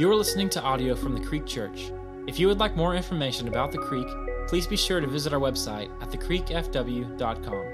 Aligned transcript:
You 0.00 0.10
are 0.10 0.16
listening 0.16 0.48
to 0.50 0.62
audio 0.62 0.94
from 0.94 1.14
the 1.14 1.20
Creek 1.20 1.44
Church. 1.44 1.92
If 2.26 2.38
you 2.40 2.48
would 2.48 2.58
like 2.58 2.74
more 2.74 2.94
information 2.94 3.48
about 3.48 3.70
the 3.70 3.76
Creek, 3.76 4.06
please 4.48 4.66
be 4.66 4.74
sure 4.74 4.98
to 4.98 5.06
visit 5.06 5.34
our 5.34 5.38
website 5.38 5.90
at 6.00 6.08
thecreekfw.com. 6.08 7.66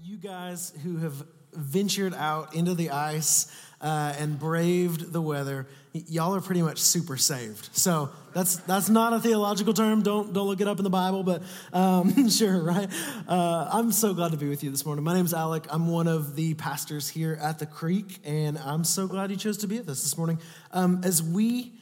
You 0.00 0.16
guys 0.16 0.74
who 0.84 0.98
have 0.98 1.26
ventured 1.52 2.14
out 2.14 2.54
into 2.54 2.72
the 2.72 2.90
ice 2.90 3.50
uh, 3.84 4.14
and 4.18 4.38
braved 4.38 5.12
the 5.12 5.20
weather, 5.20 5.66
y- 5.94 6.02
y'all 6.08 6.34
are 6.34 6.40
pretty 6.40 6.62
much 6.62 6.78
super 6.78 7.18
saved. 7.18 7.68
So 7.72 8.08
that's 8.32 8.56
that's 8.56 8.88
not 8.88 9.12
a 9.12 9.20
theological 9.20 9.74
term. 9.74 10.02
Don't 10.02 10.32
don't 10.32 10.46
look 10.46 10.62
it 10.62 10.66
up 10.66 10.78
in 10.78 10.84
the 10.84 10.90
Bible, 10.90 11.22
but 11.22 11.42
um, 11.72 12.28
sure, 12.30 12.62
right? 12.62 12.88
Uh, 13.28 13.68
I'm 13.70 13.92
so 13.92 14.14
glad 14.14 14.32
to 14.32 14.38
be 14.38 14.48
with 14.48 14.64
you 14.64 14.70
this 14.70 14.86
morning. 14.86 15.04
My 15.04 15.12
name's 15.14 15.34
Alec. 15.34 15.66
I'm 15.68 15.88
one 15.88 16.08
of 16.08 16.34
the 16.34 16.54
pastors 16.54 17.10
here 17.10 17.38
at 17.42 17.58
the 17.58 17.66
Creek, 17.66 18.20
and 18.24 18.56
I'm 18.58 18.84
so 18.84 19.06
glad 19.06 19.30
you 19.30 19.36
chose 19.36 19.58
to 19.58 19.66
be 19.66 19.78
with 19.78 19.90
us 19.90 20.02
this 20.02 20.16
morning. 20.16 20.38
Um, 20.72 21.02
as 21.04 21.22
we 21.22 21.74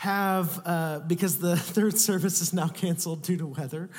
have, 0.00 0.62
uh, 0.64 1.00
because 1.00 1.40
the 1.40 1.54
third 1.58 1.98
service 1.98 2.40
is 2.40 2.54
now 2.54 2.66
canceled 2.68 3.22
due 3.22 3.36
to 3.36 3.46
weather, 3.46 3.90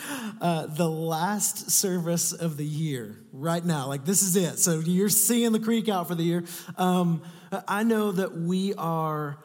uh, 0.42 0.66
the 0.66 0.90
last 0.90 1.70
service 1.70 2.34
of 2.34 2.58
the 2.58 2.66
year 2.66 3.20
right 3.32 3.64
now. 3.64 3.86
Like, 3.86 4.04
this 4.04 4.24
is 4.24 4.36
it. 4.36 4.58
So 4.58 4.80
you're 4.80 5.10
seeing 5.10 5.52
the 5.52 5.60
creek 5.60 5.90
out 5.90 6.08
for 6.08 6.16
the 6.16 6.24
year. 6.24 6.44
Um, 6.76 7.22
I 7.68 7.84
know 7.84 8.14
that 8.14 8.36
we 8.36 8.74
are 8.74 9.38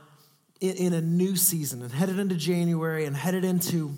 in, 0.62 0.76
in, 0.76 0.92
a 0.94 1.02
new 1.02 1.36
season 1.36 1.82
and 1.82 1.92
headed 1.92 2.18
into 2.18 2.36
January 2.36 3.04
and 3.04 3.14
headed 3.14 3.44
into 3.44 3.92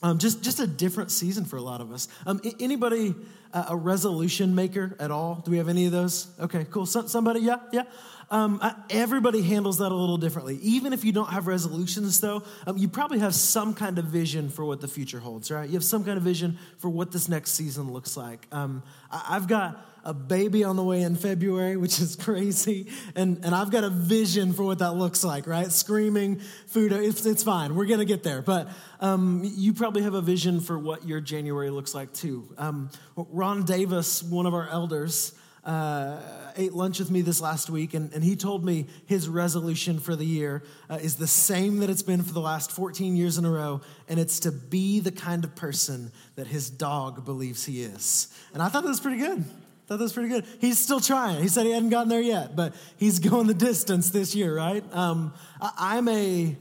um, 0.00 0.18
just, 0.18 0.44
just 0.44 0.60
a 0.60 0.68
different 0.68 1.10
season 1.10 1.44
for 1.44 1.56
a 1.56 1.62
lot 1.62 1.80
of 1.80 1.90
us. 1.90 2.06
Um, 2.24 2.40
anybody 2.60 3.16
uh, 3.52 3.64
a 3.70 3.76
resolution 3.76 4.54
maker 4.54 4.96
at 5.00 5.10
all? 5.10 5.42
Do 5.44 5.50
we 5.50 5.58
have 5.58 5.68
any 5.68 5.86
of 5.86 5.92
those? 5.92 6.28
Okay, 6.38 6.66
cool. 6.70 6.86
So, 6.86 7.08
somebody, 7.08 7.40
yeah, 7.40 7.58
yeah. 7.72 7.82
Um, 8.30 8.60
everybody 8.90 9.42
handles 9.42 9.78
that 9.78 9.90
a 9.90 9.94
little 9.94 10.16
differently. 10.16 10.56
Even 10.62 10.92
if 10.92 11.04
you 11.04 11.10
don't 11.10 11.30
have 11.30 11.48
resolutions, 11.48 12.20
though, 12.20 12.44
um, 12.66 12.78
you 12.78 12.86
probably 12.88 13.18
have 13.18 13.34
some 13.34 13.74
kind 13.74 13.98
of 13.98 14.04
vision 14.04 14.50
for 14.50 14.64
what 14.64 14.80
the 14.80 14.86
future 14.86 15.18
holds, 15.18 15.50
right? 15.50 15.68
You 15.68 15.74
have 15.74 15.84
some 15.84 16.04
kind 16.04 16.16
of 16.16 16.22
vision 16.22 16.56
for 16.78 16.88
what 16.88 17.10
this 17.10 17.28
next 17.28 17.52
season 17.52 17.92
looks 17.92 18.16
like. 18.16 18.46
Um, 18.52 18.84
I- 19.10 19.26
I've 19.30 19.48
got 19.48 19.84
a 20.04 20.14
baby 20.14 20.64
on 20.64 20.76
the 20.76 20.82
way 20.84 21.02
in 21.02 21.14
February, 21.16 21.76
which 21.76 22.00
is 22.00 22.14
crazy. 22.16 22.86
And, 23.16 23.44
and 23.44 23.54
I've 23.54 23.70
got 23.70 23.84
a 23.84 23.90
vision 23.90 24.52
for 24.52 24.62
what 24.62 24.78
that 24.78 24.92
looks 24.92 25.24
like, 25.24 25.46
right? 25.46 25.70
Screaming 25.70 26.40
food, 26.68 26.92
it's, 26.92 27.26
it's 27.26 27.42
fine. 27.42 27.74
We're 27.74 27.86
going 27.86 27.98
to 27.98 28.06
get 28.06 28.22
there. 28.22 28.42
But 28.42 28.68
um, 29.00 29.42
you 29.44 29.74
probably 29.74 30.02
have 30.02 30.14
a 30.14 30.22
vision 30.22 30.60
for 30.60 30.78
what 30.78 31.06
your 31.06 31.20
January 31.20 31.70
looks 31.70 31.94
like 31.94 32.12
too. 32.12 32.48
Um, 32.56 32.90
Ron 33.16 33.64
Davis, 33.64 34.22
one 34.22 34.46
of 34.46 34.54
our 34.54 34.68
elders, 34.68 35.32
uh, 35.70 36.16
ate 36.56 36.72
lunch 36.72 36.98
with 36.98 37.12
me 37.12 37.20
this 37.20 37.40
last 37.40 37.70
week, 37.70 37.94
and, 37.94 38.12
and 38.12 38.24
he 38.24 38.34
told 38.34 38.64
me 38.64 38.86
his 39.06 39.28
resolution 39.28 40.00
for 40.00 40.16
the 40.16 40.24
year 40.24 40.64
uh, 40.88 40.98
is 41.00 41.14
the 41.14 41.28
same 41.28 41.78
that 41.78 41.88
it's 41.88 42.02
been 42.02 42.22
for 42.24 42.32
the 42.32 42.40
last 42.40 42.72
14 42.72 43.14
years 43.14 43.38
in 43.38 43.44
a 43.44 43.50
row, 43.50 43.80
and 44.08 44.18
it's 44.18 44.40
to 44.40 44.50
be 44.50 44.98
the 44.98 45.12
kind 45.12 45.44
of 45.44 45.54
person 45.54 46.10
that 46.34 46.48
his 46.48 46.70
dog 46.70 47.24
believes 47.24 47.64
he 47.64 47.82
is. 47.82 48.34
And 48.52 48.60
I 48.60 48.68
thought 48.68 48.82
that 48.82 48.88
was 48.88 48.98
pretty 48.98 49.18
good. 49.18 49.44
Thought 49.86 49.98
that 49.98 50.04
was 50.04 50.12
pretty 50.12 50.28
good. 50.28 50.44
He's 50.60 50.78
still 50.78 50.98
trying. 50.98 51.40
He 51.40 51.48
said 51.48 51.66
he 51.66 51.72
hadn't 51.72 51.90
gotten 51.90 52.08
there 52.08 52.20
yet, 52.20 52.56
but 52.56 52.74
he's 52.96 53.18
going 53.30 53.46
the 53.46 53.54
distance 53.54 54.10
this 54.10 54.34
year, 54.34 54.56
right? 54.56 54.84
Um, 54.92 55.32
I, 55.60 55.96
I'm 55.96 56.08
a 56.08 56.56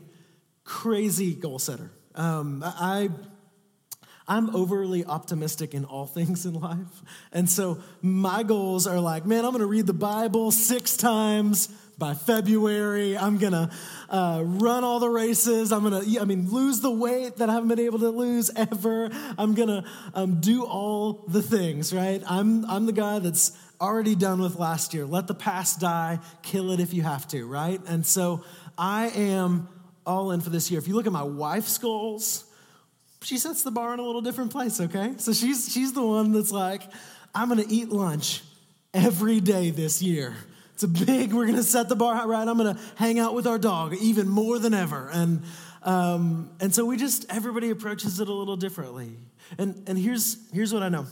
crazy 0.66 1.34
goal 1.34 1.58
setter. 1.58 1.90
Um, 2.14 2.64
I 2.64 3.10
I'm 4.30 4.56
overly 4.56 5.04
optimistic 5.04 5.74
in 5.74 5.84
all 5.84 6.06
things 6.20 6.46
in 6.46 6.54
life. 6.54 7.04
And 7.34 7.50
so 7.50 7.80
my 8.02 8.44
goals 8.44 8.88
are 8.88 9.00
like, 9.00 9.26
man, 9.26 9.44
I'm 9.44 9.52
going 9.52 9.62
to 9.62 9.68
read 9.68 9.88
the 9.88 9.94
Bible 9.94 10.52
six 10.52 10.96
times 10.96 11.68
by 11.98 12.14
February. 12.14 13.18
I'm 13.18 13.38
going 13.38 13.52
to 13.52 13.70
uh, 14.10 14.42
run 14.46 14.86
all 14.86 15.00
the 15.00 15.10
races. 15.10 15.74
I'm 15.74 15.90
going 15.90 16.02
to, 16.02 16.22
I 16.22 16.24
mean, 16.24 16.50
lose 16.50 16.80
the 16.80 16.92
weight 16.92 17.38
that 17.38 17.50
I 17.50 17.54
haven't 17.54 17.68
been 17.68 17.80
able 17.80 18.00
to 18.00 18.10
lose 18.10 18.50
ever. 18.56 19.10
I'm 19.38 19.54
going 19.54 19.68
to 19.68 19.84
um, 20.14 20.40
do 20.40 20.64
all 20.64 21.26
the 21.28 21.42
things, 21.42 21.94
right? 21.94 22.24
I'm, 22.26 22.64
I'm 22.66 22.86
the 22.86 22.94
guy 22.94 23.20
that's 23.20 23.52
already 23.82 24.16
done 24.16 24.40
with 24.42 24.56
last 24.56 24.94
year. 24.94 25.06
Let 25.06 25.28
the 25.28 25.34
past 25.34 25.82
die, 25.82 26.20
kill 26.42 26.72
it 26.72 26.80
if 26.80 26.94
you 26.94 27.02
have 27.02 27.28
to, 27.30 27.46
right? 27.46 27.82
And 27.88 28.06
so 28.06 28.46
I 28.78 29.08
am 29.10 29.68
all 30.06 30.32
in 30.32 30.40
for 30.40 30.50
this 30.50 30.72
year. 30.72 30.80
If 30.80 30.88
you 30.88 30.96
look 30.96 31.06
at 31.06 31.12
my 31.12 31.24
wife's 31.24 31.78
goals, 31.78 32.46
she 33.22 33.38
sets 33.38 33.64
the 33.64 33.72
bar 33.72 33.94
in 33.94 34.00
a 34.00 34.04
little 34.04 34.22
different 34.22 34.52
place, 34.52 34.80
okay? 34.80 35.14
So 35.18 35.34
she's 35.34 35.72
she's 35.72 35.94
the 35.94 36.06
one 36.06 36.32
that's 36.32 36.52
like, 36.52 36.84
I'm 37.36 37.50
gonna 37.50 37.66
eat 37.68 37.90
lunch 37.90 38.42
every 38.94 39.40
day 39.40 39.72
this 39.72 40.02
year. 40.02 40.36
It's 40.74 40.84
a 40.84 40.88
big, 40.88 41.34
we're 41.34 41.46
gonna 41.46 41.64
set 41.64 41.90
the 41.90 41.96
bar 41.96 42.26
right. 42.28 42.48
I'm 42.48 42.58
gonna 42.58 42.80
hang 42.96 43.20
out 43.20 43.34
with 43.34 43.46
our 43.46 43.58
dog 43.58 43.96
even 43.96 44.30
more 44.30 44.60
than 44.60 44.74
ever. 44.74 45.10
And 45.12 45.44
um, 45.84 46.52
and 46.60 46.74
so 46.74 46.86
we 46.86 46.98
just 46.98 47.26
everybody 47.30 47.70
approaches 47.70 48.20
it 48.20 48.28
a 48.28 48.34
little 48.34 48.58
differently. 48.58 49.12
And 49.58 49.84
and 49.88 49.98
here's 49.98 50.38
here's 50.54 50.74
what 50.74 50.84
I 50.84 50.90
know. 50.90 51.06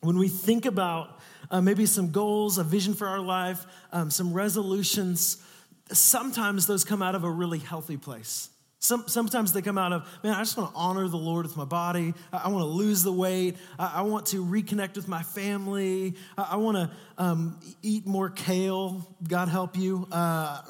When 0.00 0.18
we 0.18 0.28
think 0.28 0.66
about 0.66 1.20
uh, 1.50 1.60
maybe 1.60 1.86
some 1.86 2.10
goals, 2.10 2.58
a 2.58 2.64
vision 2.64 2.94
for 2.94 3.06
our 3.06 3.20
life, 3.20 3.64
um, 3.92 4.10
some 4.10 4.32
resolutions, 4.32 5.42
sometimes 5.92 6.66
those 6.66 6.84
come 6.84 7.02
out 7.02 7.14
of 7.14 7.24
a 7.24 7.30
really 7.30 7.58
healthy 7.58 7.96
place. 7.96 8.50
Some, 8.86 9.08
sometimes 9.08 9.52
they 9.52 9.62
come 9.62 9.78
out 9.78 9.92
of, 9.92 10.08
man, 10.22 10.32
I 10.32 10.38
just 10.38 10.56
want 10.56 10.70
to 10.70 10.76
honor 10.76 11.08
the 11.08 11.16
Lord 11.16 11.44
with 11.44 11.56
my 11.56 11.64
body. 11.64 12.14
I, 12.32 12.42
I 12.44 12.48
want 12.50 12.62
to 12.62 12.68
lose 12.68 13.02
the 13.02 13.12
weight. 13.12 13.56
I, 13.80 13.94
I, 13.96 14.02
want 14.02 14.26
to 14.26 14.44
reconnect 14.44 14.94
with 14.94 15.08
my 15.08 15.24
family. 15.24 16.14
I, 16.38 16.50
I 16.52 16.56
want 16.56 16.76
to 16.76 16.90
um, 17.18 17.58
eat 17.82 18.06
more 18.06 18.30
kale. 18.30 19.04
God 19.26 19.48
help 19.48 19.76
you. 19.76 20.06
Uh, 20.12 20.62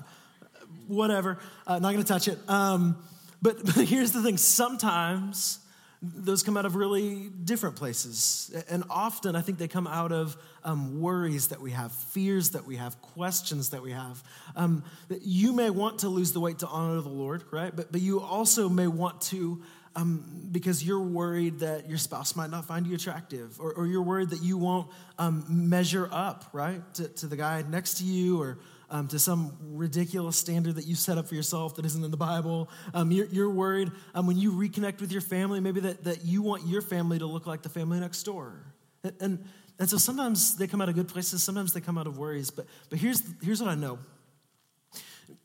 whatever. 0.87 1.39
Uh, 1.67 1.79
not 1.79 1.93
going 1.93 2.03
to 2.03 2.05
touch 2.05 2.27
it. 2.27 2.39
Um, 2.49 2.97
but, 3.43 3.63
but 3.67 3.85
here's 3.87 4.13
the 4.13 4.23
thing 4.23 4.39
sometimes 4.39 5.59
those 6.01 6.43
come 6.43 6.57
out 6.57 6.65
of 6.65 6.75
really 6.75 7.29
different 7.45 7.77
places. 7.77 8.51
And 8.71 8.85
often 8.89 9.37
I 9.37 9.43
think 9.43 9.59
they 9.59 9.69
come 9.69 9.87
out 9.87 10.13
of 10.13 10.39
um, 10.67 11.01
worries 11.01 11.49
that 11.49 11.61
we 11.61 11.71
have, 11.71 11.93
fears 11.93 12.51
that 12.51 12.67
we 12.67 12.77
have, 12.77 13.01
questions 13.01 13.71
that 13.71 13.83
we 13.83 13.93
have. 13.93 14.23
Um, 14.57 14.83
you 15.23 15.53
may 15.53 15.71
want 15.71 16.01
to 16.01 16.09
lose 16.09 16.33
the 16.33 16.41
weight 16.41 16.59
to 16.59 16.67
honor 16.67 17.01
the 17.01 17.09
Lord, 17.09 17.45
right? 17.53 17.75
But, 17.75 17.93
but 17.93 18.01
you 18.01 18.21
also 18.21 18.69
may 18.69 18.89
want 18.89 19.21
to, 19.23 19.63
um, 19.95 20.49
because 20.51 20.85
you're 20.85 21.01
worried 21.01 21.61
that 21.61 21.89
your 21.89 21.99
spouse 21.99 22.35
might 22.35 22.51
not 22.51 22.67
find 22.67 22.85
you 22.85 22.97
attractive, 22.97 23.61
or, 23.61 23.73
or 23.75 23.87
you're 23.87 24.03
worried 24.03 24.31
that 24.31 24.43
you 24.43 24.59
won't 24.59 24.91
um, 25.19 25.45
measure 25.49 26.09
up, 26.11 26.45
right, 26.53 26.83
to, 26.95 27.09
to 27.09 27.29
the 27.29 27.37
guy 27.37 27.63
next 27.69 27.99
to 27.99 28.05
you, 28.05 28.43
or 28.43 28.59
um, 28.91 29.07
to 29.09 29.21
some 29.21 29.57
ridiculous 29.63 30.37
standard 30.37 30.75
that 30.75 30.87
you 30.87 30.97
set 30.97 31.17
up 31.17 31.29
for 31.29 31.37
yourself 31.37 31.77
that 31.77 31.87
isn't 31.87 32.05
in 32.05 32.11
the 32.11 32.17
Bible. 32.17 32.69
Um, 32.93 33.13
you're, 33.13 33.27
you're, 33.27 33.51
worried 33.51 33.93
um, 34.15 34.27
when 34.27 34.37
you 34.37 34.53
reconnect 34.53 35.01
with 35.01 35.13
your 35.13 35.21
family, 35.21 35.61
maybe 35.61 35.81
that, 35.81 36.05
that 36.05 36.25
you 36.25 36.43
want 36.43 36.67
your 36.67 36.83
family 36.83 37.21
to 37.21 37.27
look 37.27 37.47
like 37.47 37.63
the 37.63 37.69
family 37.69 38.01
next 38.01 38.25
door. 38.25 38.65
And, 39.05 39.15
and, 39.21 39.45
and 39.79 39.89
so 39.89 39.99
sometimes 39.99 40.57
they 40.57 40.67
come 40.67 40.81
out 40.81 40.89
of 40.89 40.95
good 40.95 41.09
places, 41.09 41.43
sometimes 41.43 41.73
they 41.73 41.81
come 41.81 41.99
out 41.99 42.07
of 42.07 42.19
worries. 42.19 42.51
But, 42.51 42.67
but 42.89 42.99
here's, 42.99 43.23
here's 43.43 43.61
what 43.61 43.71
I 43.71 43.75
know 43.75 43.99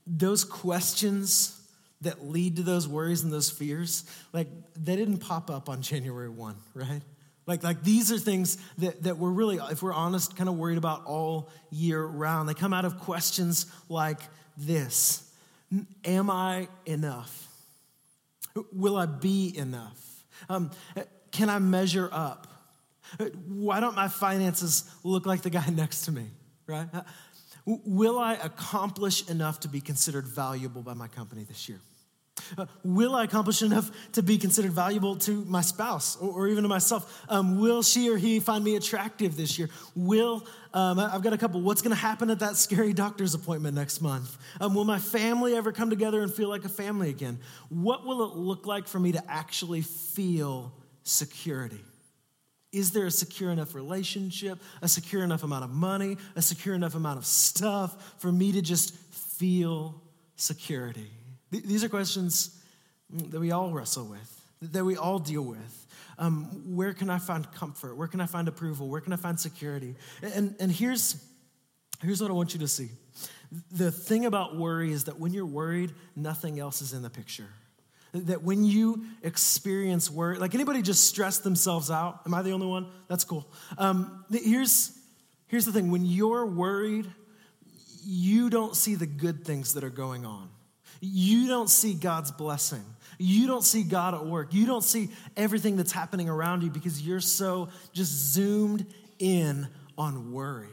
those 0.07 0.43
questions 0.43 1.57
that 2.01 2.25
lead 2.27 2.55
to 2.55 2.63
those 2.63 2.87
worries 2.87 3.23
and 3.23 3.31
those 3.31 3.49
fears, 3.49 4.03
like 4.33 4.47
they 4.75 4.95
didn't 4.95 5.19
pop 5.19 5.49
up 5.49 5.69
on 5.69 5.81
January 5.81 6.29
1, 6.29 6.55
right? 6.73 7.01
Like, 7.45 7.63
like 7.63 7.83
these 7.83 8.11
are 8.11 8.17
things 8.17 8.57
that, 8.79 9.03
that 9.03 9.17
we're 9.17 9.29
really, 9.29 9.59
if 9.71 9.83
we're 9.83 9.93
honest, 9.93 10.35
kind 10.35 10.49
of 10.49 10.57
worried 10.57 10.77
about 10.77 11.05
all 11.05 11.49
year 11.69 12.03
round. 12.03 12.49
They 12.49 12.53
come 12.53 12.73
out 12.73 12.85
of 12.85 12.99
questions 12.99 13.65
like 13.89 14.19
this 14.57 15.27
Am 16.03 16.29
I 16.29 16.67
enough? 16.85 17.47
Will 18.73 18.97
I 18.97 19.05
be 19.05 19.55
enough? 19.55 20.23
Um, 20.49 20.71
can 21.31 21.49
I 21.49 21.59
measure 21.59 22.09
up? 22.11 22.47
Why 23.47 23.79
don't 23.79 23.95
my 23.95 24.07
finances 24.07 24.85
look 25.03 25.25
like 25.25 25.41
the 25.41 25.49
guy 25.49 25.67
next 25.72 26.05
to 26.05 26.11
me, 26.11 26.28
right? 26.67 26.87
Will 27.66 28.17
I 28.17 28.34
accomplish 28.34 29.29
enough 29.29 29.59
to 29.61 29.67
be 29.67 29.81
considered 29.81 30.28
valuable 30.28 30.81
by 30.81 30.93
my 30.93 31.08
company 31.08 31.43
this 31.43 31.69
year? 31.69 31.79
Uh, 32.58 32.66
will 32.84 33.16
I 33.16 33.23
accomplish 33.23 33.61
enough 33.61 33.91
to 34.13 34.23
be 34.23 34.37
considered 34.37 34.72
valuable 34.72 35.16
to 35.17 35.46
my 35.46 35.61
spouse 35.61 36.17
or, 36.17 36.29
or 36.31 36.47
even 36.47 36.63
to 36.63 36.69
myself? 36.69 37.23
Um, 37.29 37.59
will 37.59 37.84
she 37.84 38.09
or 38.09 38.17
he 38.17 38.40
find 38.40 38.63
me 38.63 38.75
attractive 38.75 39.37
this 39.37 39.59
year? 39.59 39.69
Will, 39.96 40.46
um, 40.73 40.99
I've 40.99 41.22
got 41.22 41.34
a 41.34 41.37
couple, 41.37 41.61
what's 41.61 41.81
going 41.81 41.96
to 41.96 42.02
happen 42.02 42.29
at 42.29 42.40
that 42.40 42.58
scary 42.58 42.93
doctor's 43.03 43.34
appointment 43.34 43.75
next 43.75 44.02
month? 44.02 44.37
Um, 44.59 44.73
will 44.73 44.85
my 44.85 44.99
family 44.99 45.55
ever 45.55 45.72
come 45.72 45.90
together 45.90 46.22
and 46.22 46.34
feel 46.34 46.49
like 46.49 46.66
a 46.66 46.69
family 46.69 47.09
again? 47.09 47.40
What 47.69 48.05
will 48.05 48.23
it 48.31 48.35
look 48.35 48.66
like 48.66 48.87
for 48.87 48.99
me 48.99 49.11
to 49.11 49.23
actually 49.31 49.81
feel 49.81 50.73
security? 51.03 51.81
Is 52.72 52.91
there 52.91 53.06
a 53.06 53.12
secure 53.12 53.52
enough 53.52 53.76
relationship, 53.76 54.59
a 54.82 54.88
secure 54.88 55.23
enough 55.23 55.44
amount 55.44 55.66
of 55.66 55.72
money, 55.72 56.18
a 56.35 56.41
secure 56.41 56.73
enough 56.73 56.96
amount 56.96 57.18
of 57.18 57.26
stuff 57.26 58.16
for 58.20 58.32
me 58.32 58.52
to 58.53 58.62
just 58.62 58.96
feel 58.96 60.02
security? 60.35 61.12
These 61.52 61.84
are 61.84 61.90
questions 61.90 62.58
that 63.09 63.40
we 63.40 63.52
all 63.52 63.72
wrestle 63.72 64.06
with, 64.06 64.41
that 64.62 64.85
we 64.85 64.96
all 64.96 65.20
deal 65.20 65.41
with. 65.41 65.88
Um, 66.18 66.76
where 66.76 66.94
can 66.94 67.09
I 67.09 67.18
find 67.18 67.52
comfort? 67.52 67.96
Where 67.97 68.08
can 68.08 68.22
I 68.22 68.26
find 68.26 68.47
approval? 68.47 68.88
Where 68.88 69.02
can 69.02 69.12
I 69.12 69.18
find 69.18 69.38
security? 69.40 69.96
And, 70.22 70.56
and 70.59 70.72
here's, 70.72 71.22
Here's 72.02 72.22
what 72.22 72.32
I 72.32 72.34
want 72.34 72.53
you 72.53 72.59
to 72.62 72.68
see. 72.68 72.90
The 73.72 73.91
thing 73.91 74.26
about 74.26 74.58
worry 74.58 74.91
is 74.91 75.03
that 75.03 75.20
when 75.20 75.34
you're 75.34 75.46
worried, 75.46 75.94
nothing 76.16 76.59
else 76.59 76.82
is 76.82 76.94
in 76.94 77.02
the 77.02 77.09
picture. 77.09 77.50
That 78.13 78.43
when 78.43 78.66
you 78.66 79.05
experience 79.23 80.11
worry, 80.11 80.37
like 80.37 80.53
anybody 80.53 80.81
just 80.81 81.05
stress 81.05 81.40
themselves 81.40 81.90
out? 81.90 82.22
Am 82.25 82.34
I 82.34 82.41
the 82.41 82.52
only 82.52 82.67
one? 82.67 82.87
That's 83.08 83.23
cool. 83.23 83.47
Um, 83.78 84.25
here's, 84.29 84.91
here's 85.47 85.66
the 85.66 85.72
thing 85.72 85.91
when 85.91 86.05
you're 86.05 86.46
worried, 86.46 87.08
you 88.03 88.49
don't 88.49 88.75
see 88.75 88.96
the 88.96 89.05
good 89.05 89.46
things 89.46 89.75
that 89.75 89.84
are 89.84 89.90
going 89.90 90.25
on. 90.25 90.49
You 90.99 91.47
don't 91.47 91.69
see 91.69 91.93
God's 91.93 92.31
blessing. 92.31 92.84
You 93.17 93.47
don't 93.47 93.63
see 93.63 93.84
God 93.84 94.13
at 94.13 94.25
work. 94.25 94.53
You 94.53 94.66
don't 94.66 94.84
see 94.84 95.09
everything 95.37 95.75
that's 95.75 95.91
happening 95.91 96.28
around 96.28 96.63
you 96.63 96.69
because 96.69 97.02
you're 97.02 97.19
so 97.19 97.69
just 97.93 98.11
zoomed 98.34 98.85
in 99.19 99.67
on 99.97 100.31
worry. 100.31 100.67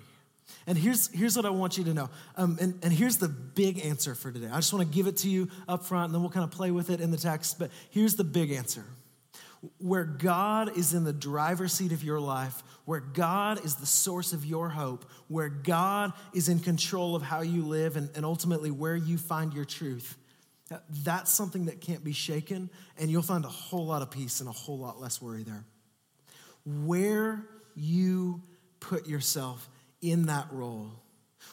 And 0.69 0.77
here's, 0.77 1.09
here's 1.09 1.35
what 1.35 1.47
I 1.47 1.51
want 1.51 1.79
you 1.79 1.85
to 1.85 1.95
know. 1.95 2.11
Um, 2.37 2.59
and, 2.61 2.79
and 2.83 2.93
here's 2.93 3.17
the 3.17 3.29
big 3.29 3.85
answer 3.87 4.15
for 4.15 4.31
today. 4.31 4.49
I 4.53 4.57
just 4.57 4.71
want 4.71 4.87
to 4.87 4.95
give 4.95 5.07
it 5.07 5.17
to 5.19 5.29
you 5.31 5.49
up 5.67 5.87
front, 5.87 6.05
and 6.05 6.15
then 6.15 6.21
we'll 6.21 6.31
kind 6.31 6.45
of 6.45 6.51
play 6.51 6.71
with 6.71 6.91
it 6.91 7.01
in 7.01 7.11
the 7.11 7.17
text. 7.17 7.59
But 7.59 7.71
here's 7.89 8.17
the 8.17 8.25
big 8.25 8.53
answer 8.53 8.85
where 9.79 10.05
God 10.05 10.77
is 10.77 10.93
in 10.93 11.05
the 11.05 11.13
driver's 11.13 11.73
seat 11.73 11.91
of 11.91 12.05
your 12.05 12.21
life, 12.21 12.63
where 12.85 13.01
God 13.01 13.65
is 13.65 13.77
the 13.77 13.87
source 13.87 14.35
of 14.35 14.45
your 14.45 14.69
hope, 14.69 15.07
where 15.27 15.49
God 15.49 16.13
is 16.35 16.51
in 16.51 16.61
control 16.61 17.17
of 17.17 17.23
how 17.23 17.41
you 17.41 17.65
live 17.65 17.97
and, 17.97 18.11
and 18.15 18.25
ultimately 18.25 18.71
where 18.71 18.95
you 18.95 19.17
find 19.17 19.55
your 19.55 19.65
truth, 19.65 20.17
that's 21.03 21.33
something 21.33 21.65
that 21.65 21.81
can't 21.81 22.05
be 22.05 22.13
shaken, 22.13 22.69
and 22.99 23.11
you'll 23.11 23.23
find 23.23 23.47
a 23.47 23.49
whole 23.49 23.87
lot 23.87 24.03
of 24.03 24.11
peace 24.11 24.41
and 24.41 24.49
a 24.51 24.53
whole 24.53 24.79
lot 24.79 25.01
less 25.01 25.21
worry 25.21 25.45
there. 25.45 25.65
Where 26.65 27.45
you 27.75 28.43
put 28.81 29.09
yourself 29.09 29.69
in 30.01 30.27
that 30.27 30.47
role, 30.53 30.91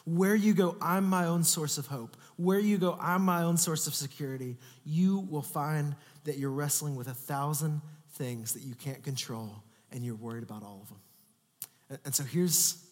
where 0.04 0.34
you 0.34 0.54
go, 0.54 0.76
I'm 0.80 1.04
my 1.04 1.26
own 1.26 1.44
source 1.44 1.78
of 1.78 1.86
hope, 1.86 2.16
where 2.36 2.58
you 2.58 2.78
go, 2.78 2.96
I'm 3.00 3.22
my 3.22 3.42
own 3.42 3.56
source 3.56 3.86
of 3.86 3.94
security, 3.94 4.56
you 4.84 5.26
will 5.30 5.42
find 5.42 5.96
that 6.24 6.38
you're 6.38 6.50
wrestling 6.50 6.96
with 6.96 7.08
a 7.08 7.14
thousand 7.14 7.80
things 8.12 8.52
that 8.54 8.62
you 8.62 8.74
can't 8.74 9.02
control, 9.02 9.62
and 9.92 10.04
you're 10.04 10.14
worried 10.14 10.42
about 10.42 10.62
all 10.62 10.80
of 10.82 10.88
them. 10.88 12.00
And 12.04 12.14
so 12.14 12.24
here's, 12.24 12.84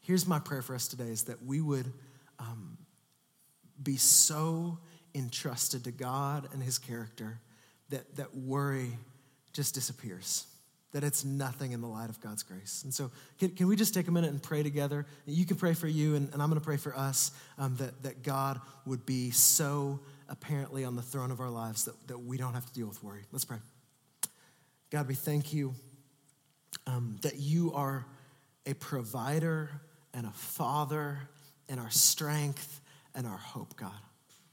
here's 0.00 0.26
my 0.26 0.38
prayer 0.38 0.62
for 0.62 0.74
us 0.74 0.88
today 0.88 1.08
is 1.08 1.24
that 1.24 1.44
we 1.44 1.60
would 1.60 1.92
um, 2.38 2.78
be 3.82 3.96
so 3.96 4.78
entrusted 5.14 5.84
to 5.84 5.92
God 5.92 6.48
and 6.52 6.62
his 6.62 6.78
character 6.78 7.40
that, 7.90 8.16
that 8.16 8.34
worry 8.34 8.90
just 9.52 9.74
disappears, 9.74 10.46
that 10.94 11.02
it's 11.02 11.24
nothing 11.24 11.72
in 11.72 11.80
the 11.80 11.88
light 11.88 12.08
of 12.08 12.20
God's 12.20 12.44
grace. 12.44 12.82
And 12.84 12.94
so, 12.94 13.10
can, 13.40 13.50
can 13.50 13.66
we 13.66 13.74
just 13.74 13.92
take 13.92 14.06
a 14.06 14.12
minute 14.12 14.30
and 14.30 14.40
pray 14.40 14.62
together? 14.62 15.06
You 15.26 15.44
can 15.44 15.56
pray 15.56 15.74
for 15.74 15.88
you, 15.88 16.14
and, 16.14 16.32
and 16.32 16.40
I'm 16.40 16.48
going 16.48 16.60
to 16.60 16.64
pray 16.64 16.76
for 16.76 16.96
us 16.96 17.32
um, 17.58 17.74
that, 17.76 18.04
that 18.04 18.22
God 18.22 18.60
would 18.86 19.04
be 19.04 19.32
so 19.32 19.98
apparently 20.28 20.84
on 20.84 20.94
the 20.94 21.02
throne 21.02 21.32
of 21.32 21.40
our 21.40 21.50
lives 21.50 21.86
that, 21.86 22.06
that 22.06 22.18
we 22.18 22.36
don't 22.36 22.54
have 22.54 22.64
to 22.66 22.72
deal 22.72 22.86
with 22.86 23.02
worry. 23.02 23.24
Let's 23.32 23.44
pray. 23.44 23.58
God, 24.90 25.08
we 25.08 25.14
thank 25.14 25.52
you 25.52 25.74
um, 26.86 27.18
that 27.22 27.40
you 27.40 27.72
are 27.74 28.06
a 28.64 28.74
provider 28.74 29.70
and 30.14 30.26
a 30.26 30.32
father 30.32 31.18
and 31.68 31.80
our 31.80 31.90
strength 31.90 32.80
and 33.16 33.26
our 33.26 33.36
hope, 33.36 33.74
God. 33.74 33.90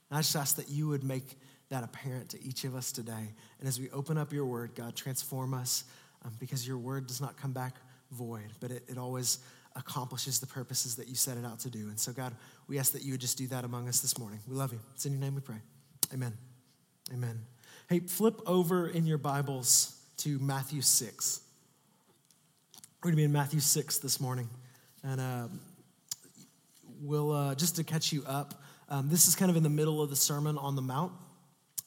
And 0.10 0.18
I 0.18 0.22
just 0.22 0.36
ask 0.36 0.56
that 0.56 0.70
you 0.70 0.88
would 0.88 1.04
make 1.04 1.38
that 1.70 1.84
apparent 1.84 2.30
to 2.30 2.44
each 2.44 2.66
of 2.66 2.76
us 2.76 2.92
today. 2.92 3.34
And 3.60 3.68
as 3.68 3.80
we 3.80 3.90
open 3.92 4.18
up 4.18 4.34
your 4.34 4.46
word, 4.46 4.72
God, 4.76 4.96
transform 4.96 5.54
us 5.54 5.86
um, 6.24 6.32
because 6.40 6.68
your 6.68 6.78
word 6.78 7.08
does 7.08 7.22
not 7.22 7.38
come 7.38 7.52
back 7.52 7.76
void, 8.12 8.52
but 8.60 8.72
it, 8.72 8.84
it 8.88 8.98
always 8.98 9.40
accomplishes 9.76 10.40
the 10.40 10.48
purposes 10.48 10.96
that 10.96 11.08
you 11.08 11.16
set 11.16 11.38
it 11.38 11.46
out 11.46 11.60
to 11.60 11.70
do. 11.70 11.88
And 11.90 12.00
so, 12.00 12.12
God, 12.12 12.36
we 12.68 12.78
ask 12.78 12.92
that 12.94 13.04
you 13.04 13.14
would 13.14 13.22
just 13.22 13.38
do 13.38 13.48
that 13.48 13.64
among 13.64 13.88
us 13.88 14.02
this 14.02 14.18
morning. 14.18 14.40
We 14.48 14.56
love 14.56 14.74
you. 14.74 14.80
It's 14.94 15.06
in 15.06 15.14
your 15.14 15.22
name 15.22 15.36
we 15.36 15.42
pray. 15.42 15.62
Amen. 16.14 16.34
Amen. 17.14 17.40
Hey, 17.90 18.00
flip 18.00 18.42
over 18.46 18.88
in 18.88 19.06
your 19.06 19.18
Bibles 19.18 19.98
to 20.18 20.40
Matthew 20.40 20.82
6. 20.82 21.42
We're 23.02 23.08
going 23.08 23.14
to 23.14 23.18
be 23.18 23.24
in 23.24 23.32
Matthew 23.32 23.60
6 23.60 23.98
this 24.00 24.20
morning. 24.20 24.50
And 25.04 25.20
uh, 25.20 25.48
we'll, 27.02 27.32
uh, 27.32 27.56
just 27.56 27.78
to 27.78 27.84
catch 27.84 28.12
you 28.12 28.24
up, 28.28 28.62
um, 28.90 29.10
this 29.10 29.28
is 29.28 29.36
kind 29.36 29.50
of 29.50 29.58
in 29.58 29.64
the 29.64 29.70
middle 29.70 30.02
of 30.02 30.10
the 30.10 30.16
Sermon 30.16 30.58
on 30.58 30.76
the 30.76 30.82
Mount. 30.82 31.14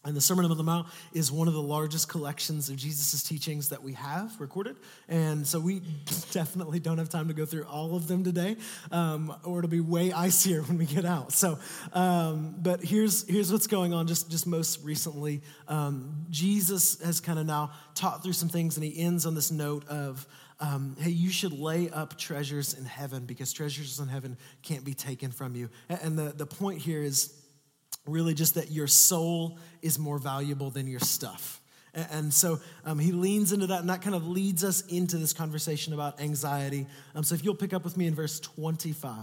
And 0.04 0.14
the 0.14 0.20
Sermon 0.20 0.44
on 0.44 0.56
the 0.56 0.62
Mount 0.62 0.86
is 1.14 1.32
one 1.32 1.48
of 1.48 1.54
the 1.54 1.62
largest 1.62 2.10
collections 2.10 2.68
of 2.68 2.76
Jesus' 2.76 3.22
teachings 3.22 3.70
that 3.70 3.82
we 3.82 3.94
have 3.94 4.38
recorded. 4.38 4.76
And 5.08 5.46
so 5.46 5.58
we 5.58 5.80
definitely 6.30 6.78
don't 6.78 6.98
have 6.98 7.08
time 7.08 7.28
to 7.28 7.34
go 7.34 7.46
through 7.46 7.64
all 7.64 7.96
of 7.96 8.06
them 8.06 8.22
today, 8.22 8.56
um, 8.92 9.34
or 9.44 9.58
it'll 9.58 9.70
be 9.70 9.80
way 9.80 10.12
icier 10.12 10.62
when 10.62 10.76
we 10.76 10.84
get 10.84 11.06
out. 11.06 11.32
So, 11.32 11.58
um, 11.94 12.54
but 12.58 12.82
here's, 12.82 13.26
here's 13.28 13.50
what's 13.50 13.66
going 13.66 13.94
on 13.94 14.06
just, 14.06 14.30
just 14.30 14.46
most 14.46 14.84
recently. 14.84 15.40
Um, 15.68 16.26
Jesus 16.28 17.00
has 17.02 17.20
kind 17.20 17.38
of 17.38 17.46
now 17.46 17.72
taught 17.94 18.22
through 18.22 18.34
some 18.34 18.50
things, 18.50 18.76
and 18.76 18.84
he 18.84 19.00
ends 19.00 19.24
on 19.24 19.34
this 19.34 19.50
note 19.50 19.88
of, 19.88 20.26
um, 20.60 20.96
hey, 21.00 21.10
you 21.10 21.30
should 21.30 21.52
lay 21.52 21.90
up 21.90 22.18
treasures 22.18 22.74
in 22.74 22.84
heaven 22.84 23.24
because 23.24 23.52
treasures 23.52 23.98
in 24.00 24.08
heaven 24.08 24.36
can't 24.62 24.84
be 24.84 24.94
taken 24.94 25.30
from 25.30 25.56
you. 25.56 25.70
And 25.88 26.18
the, 26.18 26.32
the 26.36 26.46
point 26.46 26.80
here 26.80 27.02
is, 27.02 27.34
really 28.06 28.34
just 28.34 28.54
that 28.54 28.70
your 28.70 28.86
soul 28.86 29.58
is 29.82 29.98
more 29.98 30.18
valuable 30.18 30.70
than 30.70 30.86
your 30.86 31.00
stuff. 31.00 31.60
And 31.94 32.34
so 32.34 32.60
um, 32.84 32.98
he 32.98 33.12
leans 33.12 33.52
into 33.52 33.68
that, 33.68 33.80
and 33.80 33.88
that 33.88 34.02
kind 34.02 34.16
of 34.16 34.26
leads 34.26 34.64
us 34.64 34.80
into 34.86 35.16
this 35.16 35.32
conversation 35.32 35.92
about 35.92 36.20
anxiety. 36.20 36.86
Um, 37.14 37.22
so 37.22 37.36
if 37.36 37.44
you'll 37.44 37.54
pick 37.54 37.72
up 37.72 37.84
with 37.84 37.96
me 37.96 38.06
in 38.06 38.14
verse 38.14 38.40
25. 38.40 39.14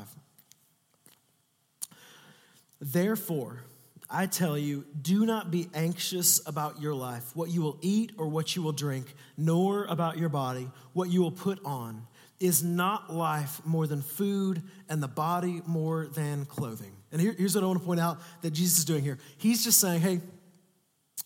Therefore, 2.79 3.63
I 4.09 4.25
tell 4.25 4.57
you, 4.57 4.85
do 5.01 5.25
not 5.25 5.51
be 5.51 5.69
anxious 5.73 6.45
about 6.47 6.81
your 6.81 6.95
life, 6.95 7.35
what 7.35 7.49
you 7.49 7.61
will 7.61 7.77
eat 7.81 8.13
or 8.17 8.27
what 8.27 8.55
you 8.55 8.61
will 8.61 8.71
drink, 8.71 9.13
nor 9.37 9.85
about 9.85 10.17
your 10.17 10.29
body, 10.29 10.69
what 10.93 11.09
you 11.09 11.21
will 11.21 11.31
put 11.31 11.59
on. 11.65 12.07
Is 12.39 12.63
not 12.63 13.13
life 13.13 13.61
more 13.65 13.85
than 13.85 14.01
food, 14.01 14.63
and 14.89 15.03
the 15.03 15.07
body 15.07 15.61
more 15.67 16.07
than 16.07 16.45
clothing? 16.45 16.93
And 17.11 17.19
here, 17.19 17.35
here's 17.37 17.55
what 17.55 17.63
I 17.63 17.67
want 17.67 17.79
to 17.79 17.85
point 17.85 17.99
out 17.99 18.19
that 18.41 18.51
Jesus 18.51 18.79
is 18.79 18.85
doing 18.85 19.03
here. 19.03 19.17
He's 19.37 19.63
just 19.63 19.79
saying, 19.79 20.01
hey, 20.01 20.21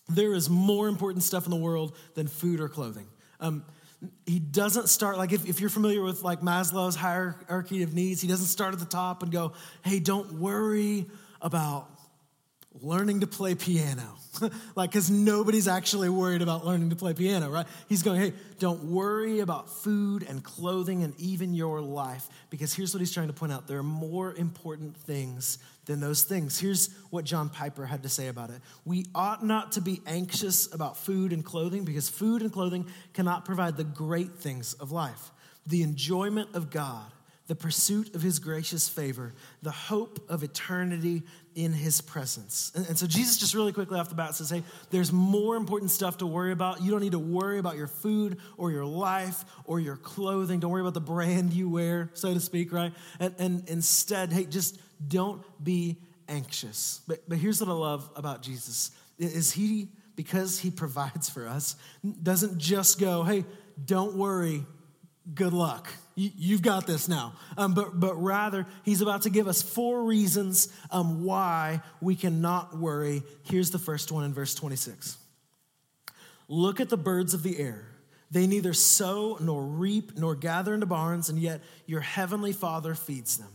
there 0.10 0.34
is 0.34 0.50
more 0.50 0.88
important 0.88 1.24
stuff 1.24 1.46
in 1.46 1.52
the 1.52 1.58
world 1.58 1.96
than 2.14 2.28
food 2.28 2.60
or 2.60 2.70
clothing. 2.70 3.08
Um, 3.40 3.66
he 4.26 4.40
doesn't 4.40 4.90
start 4.90 5.18
like 5.18 5.32
if, 5.32 5.48
if 5.48 5.60
you're 5.60 5.70
familiar 5.70 6.02
with 6.02 6.24
like 6.24 6.42
Maslow's 6.42 6.96
hierarchy 6.96 7.84
of 7.84 7.94
needs, 7.94 8.22
he 8.22 8.28
doesn't 8.28 8.48
start 8.48 8.74
at 8.74 8.80
the 8.80 8.86
top 8.86 9.24
and 9.24 9.32
go, 9.32 9.54
hey, 9.84 10.00
don't 10.00 10.34
worry 10.34 11.08
about 11.42 11.90
learning 12.82 13.22
to 13.22 13.28
play 13.28 13.56
piano. 13.56 14.18
like, 14.76 14.92
because 14.92 15.10
nobody's 15.10 15.68
actually 15.68 16.10
worried 16.10 16.42
about 16.42 16.66
learning 16.66 16.90
to 16.90 16.96
play 16.96 17.14
piano, 17.14 17.50
right? 17.50 17.66
He's 17.88 18.04
going, 18.04 18.20
hey, 18.20 18.34
don't 18.60 18.84
worry 18.86 19.40
about 19.40 19.70
food 19.70 20.26
and 20.28 20.44
clothing 20.44 21.04
and 21.04 21.14
even 21.20 21.54
your 21.54 21.82
life. 21.82 22.28
Because 22.50 22.74
here's 22.74 22.94
what 22.94 23.00
he's 23.00 23.14
trying 23.14 23.28
to 23.28 23.34
point 23.34 23.52
out 23.52 23.68
there 23.68 23.80
are 23.80 23.84
more 23.84 24.34
important 24.34 24.98
things 24.98 25.58
than 25.86 26.00
those 26.00 26.24
things. 26.24 26.60
Here's 26.60 26.90
what 27.10 27.26
John 27.26 27.50
Piper 27.50 27.86
had 27.86 28.04
to 28.04 28.10
say 28.10 28.28
about 28.28 28.50
it 28.50 28.62
We 28.84 29.06
ought 29.16 29.46
not 29.46 29.74
to 29.74 29.82
be 29.82 30.02
anxious 30.06 30.74
about 30.74 30.98
food 30.98 31.32
and 31.32 31.44
clothing 31.44 31.86
because 31.86 32.10
food 32.10 32.42
and 32.42 32.52
clothing 32.52 32.88
cannot 33.14 33.46
provide 33.46 33.78
the 33.78 33.84
great 33.84 34.36
things 34.36 34.74
of 34.74 34.92
life 34.92 35.32
the 35.68 35.82
enjoyment 35.82 36.54
of 36.54 36.70
God 36.70 37.12
the 37.48 37.56
pursuit 37.56 38.16
of 38.16 38.22
his 38.22 38.40
gracious 38.40 38.90
favor, 38.90 39.34
the 39.62 39.72
hope 39.72 40.20
of 40.30 40.44
eternity 40.44 41.24
in 41.56 41.72
his 41.72 42.02
presence. 42.02 42.74
And, 42.76 42.86
and, 42.88 42.98
so 42.98 43.08
Jesus 43.08 43.38
just 43.38 43.54
really 43.54 43.72
quickly 43.72 43.98
off 43.98 44.10
the 44.10 44.16
bat 44.16 44.36
says, 44.36 44.50
hey, 44.50 44.62
there's 44.92 45.14
more 45.14 45.56
important 45.56 45.90
stuff 45.90 46.18
to 46.18 46.28
worry 46.28 46.52
about. 46.52 46.82
You 46.82 46.92
don't 46.92 47.00
need 47.00 47.14
to 47.14 47.20
worry 47.20 47.60
about 47.60 47.78
your 47.78 47.88
food 47.88 48.40
or 48.58 48.72
your 48.72 48.86
life 48.86 49.46
or 49.64 49.80
your 49.80 49.96
clothing. 49.96 50.60
Don't 50.60 50.72
worry 50.72 50.82
about 50.82 50.94
the 50.94 51.02
brand 51.02 51.54
you 51.54 51.70
wear, 51.70 52.12
so 52.14 52.34
to 52.34 52.42
speak, 52.42 52.74
right? 52.74 52.92
And, 53.22 53.34
and 53.40 53.70
instead, 53.70 54.34
hey, 54.34 54.46
just 54.46 54.78
don't 55.08 55.42
be 55.64 55.98
anxious. 56.28 57.00
But, 57.08 57.28
but 57.28 57.38
here's 57.38 57.62
what 57.62 57.70
I 57.70 57.74
love 57.74 58.10
about 58.18 58.42
Jesus 58.42 58.92
is 59.18 59.54
he, 59.54 59.88
because 60.18 60.60
he 60.60 60.72
provides 60.72 61.30
for 61.30 61.48
us, 61.48 61.78
doesn't 62.22 62.58
just 62.58 63.00
go, 63.00 63.24
hey, 63.24 63.46
don't 63.84 64.16
worry, 64.16 64.66
good 65.34 65.54
luck. 65.54 65.88
You've 66.16 66.62
got 66.62 66.88
this 66.88 67.10
now. 67.10 67.34
Um, 67.58 67.74
but, 67.74 68.00
but 68.00 68.16
rather, 68.16 68.66
he's 68.84 69.02
about 69.02 69.24
to 69.24 69.30
give 69.30 69.48
us 69.48 69.62
four 69.62 70.04
reasons 70.04 70.70
um, 70.90 71.24
why 71.26 71.82
we 72.00 72.16
cannot 72.16 72.78
worry. 72.78 73.24
Here's 73.44 73.72
the 73.72 73.80
first 73.80 74.12
one 74.12 74.24
in 74.24 74.34
verse 74.34 74.56
26 74.56 75.18
Look 76.48 76.80
at 76.80 76.90
the 76.90 76.98
birds 76.98 77.34
of 77.34 77.44
the 77.44 77.60
air. 77.60 77.88
They 78.32 78.48
neither 78.48 78.74
sow 78.74 79.38
nor 79.42 79.64
reap 79.64 80.18
nor 80.18 80.36
gather 80.36 80.74
into 80.74 80.86
barns, 80.86 81.30
and 81.30 81.40
yet 81.40 81.62
your 81.86 82.02
heavenly 82.02 82.54
Father 82.54 82.96
feeds 82.96 83.38
them. 83.38 83.52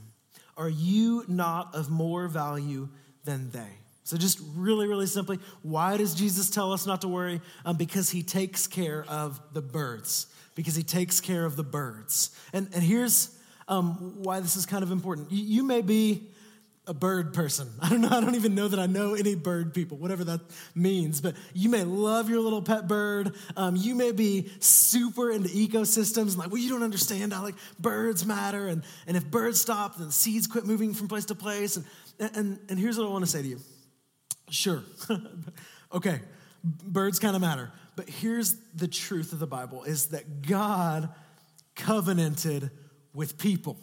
Are 0.56 0.68
you 0.68 1.24
not 1.28 1.74
of 1.74 1.90
more 1.90 2.28
value 2.28 2.88
than 3.24 3.50
they? 3.50 3.78
So, 4.04 4.16
just 4.16 4.40
really, 4.54 4.86
really 4.86 5.06
simply, 5.06 5.38
why 5.62 5.96
does 5.96 6.14
Jesus 6.14 6.50
tell 6.50 6.72
us 6.72 6.86
not 6.86 7.02
to 7.02 7.08
worry? 7.08 7.40
Um, 7.64 7.76
because 7.76 8.10
he 8.10 8.22
takes 8.22 8.66
care 8.66 9.04
of 9.08 9.40
the 9.52 9.62
birds 9.62 10.26
because 10.54 10.74
he 10.74 10.82
takes 10.82 11.20
care 11.20 11.44
of 11.44 11.56
the 11.56 11.64
birds. 11.64 12.30
And, 12.52 12.68
and 12.74 12.82
here's, 12.82 13.36
um, 13.68 14.22
why 14.22 14.40
this 14.40 14.56
is 14.56 14.66
kind 14.66 14.82
of 14.82 14.90
important. 14.90 15.30
You, 15.30 15.42
you 15.44 15.62
may 15.62 15.80
be 15.80 16.28
a 16.86 16.94
bird 16.94 17.32
person. 17.32 17.68
I 17.80 17.88
don't 17.88 18.00
know. 18.00 18.08
I 18.08 18.20
don't 18.20 18.34
even 18.34 18.54
know 18.54 18.68
that 18.68 18.80
I 18.80 18.86
know 18.86 19.14
any 19.14 19.36
bird 19.36 19.72
people, 19.72 19.96
whatever 19.96 20.24
that 20.24 20.40
means. 20.74 21.20
But 21.20 21.36
you 21.54 21.68
may 21.68 21.84
love 21.84 22.28
your 22.28 22.40
little 22.40 22.62
pet 22.62 22.88
bird. 22.88 23.34
Um, 23.56 23.76
you 23.76 23.94
may 23.94 24.12
be 24.12 24.50
super 24.58 25.30
into 25.30 25.48
ecosystems 25.48 26.30
and 26.30 26.38
like, 26.38 26.50
well, 26.50 26.60
you 26.60 26.68
don't 26.68 26.82
understand 26.82 27.32
how 27.32 27.42
like 27.42 27.54
birds 27.78 28.26
matter, 28.26 28.66
and 28.66 28.82
and 29.06 29.16
if 29.16 29.24
birds 29.30 29.60
stop, 29.60 29.98
then 29.98 30.10
seeds 30.10 30.46
quit 30.46 30.66
moving 30.66 30.92
from 30.92 31.08
place 31.08 31.26
to 31.26 31.34
place. 31.34 31.76
And 31.76 31.86
and 32.18 32.58
and 32.68 32.78
here's 32.78 32.98
what 32.98 33.06
I 33.06 33.10
want 33.10 33.24
to 33.24 33.30
say 33.30 33.42
to 33.42 33.48
you. 33.48 33.60
Sure, 34.50 34.82
okay, 35.92 36.20
birds 36.64 37.20
kind 37.20 37.36
of 37.36 37.40
matter, 37.40 37.70
but 38.00 38.08
here's 38.08 38.56
the 38.74 38.88
truth 38.88 39.34
of 39.34 39.40
the 39.40 39.46
Bible: 39.46 39.84
is 39.84 40.06
that 40.06 40.40
God 40.40 41.10
covenanted 41.74 42.70
with 43.12 43.36
people. 43.36 43.76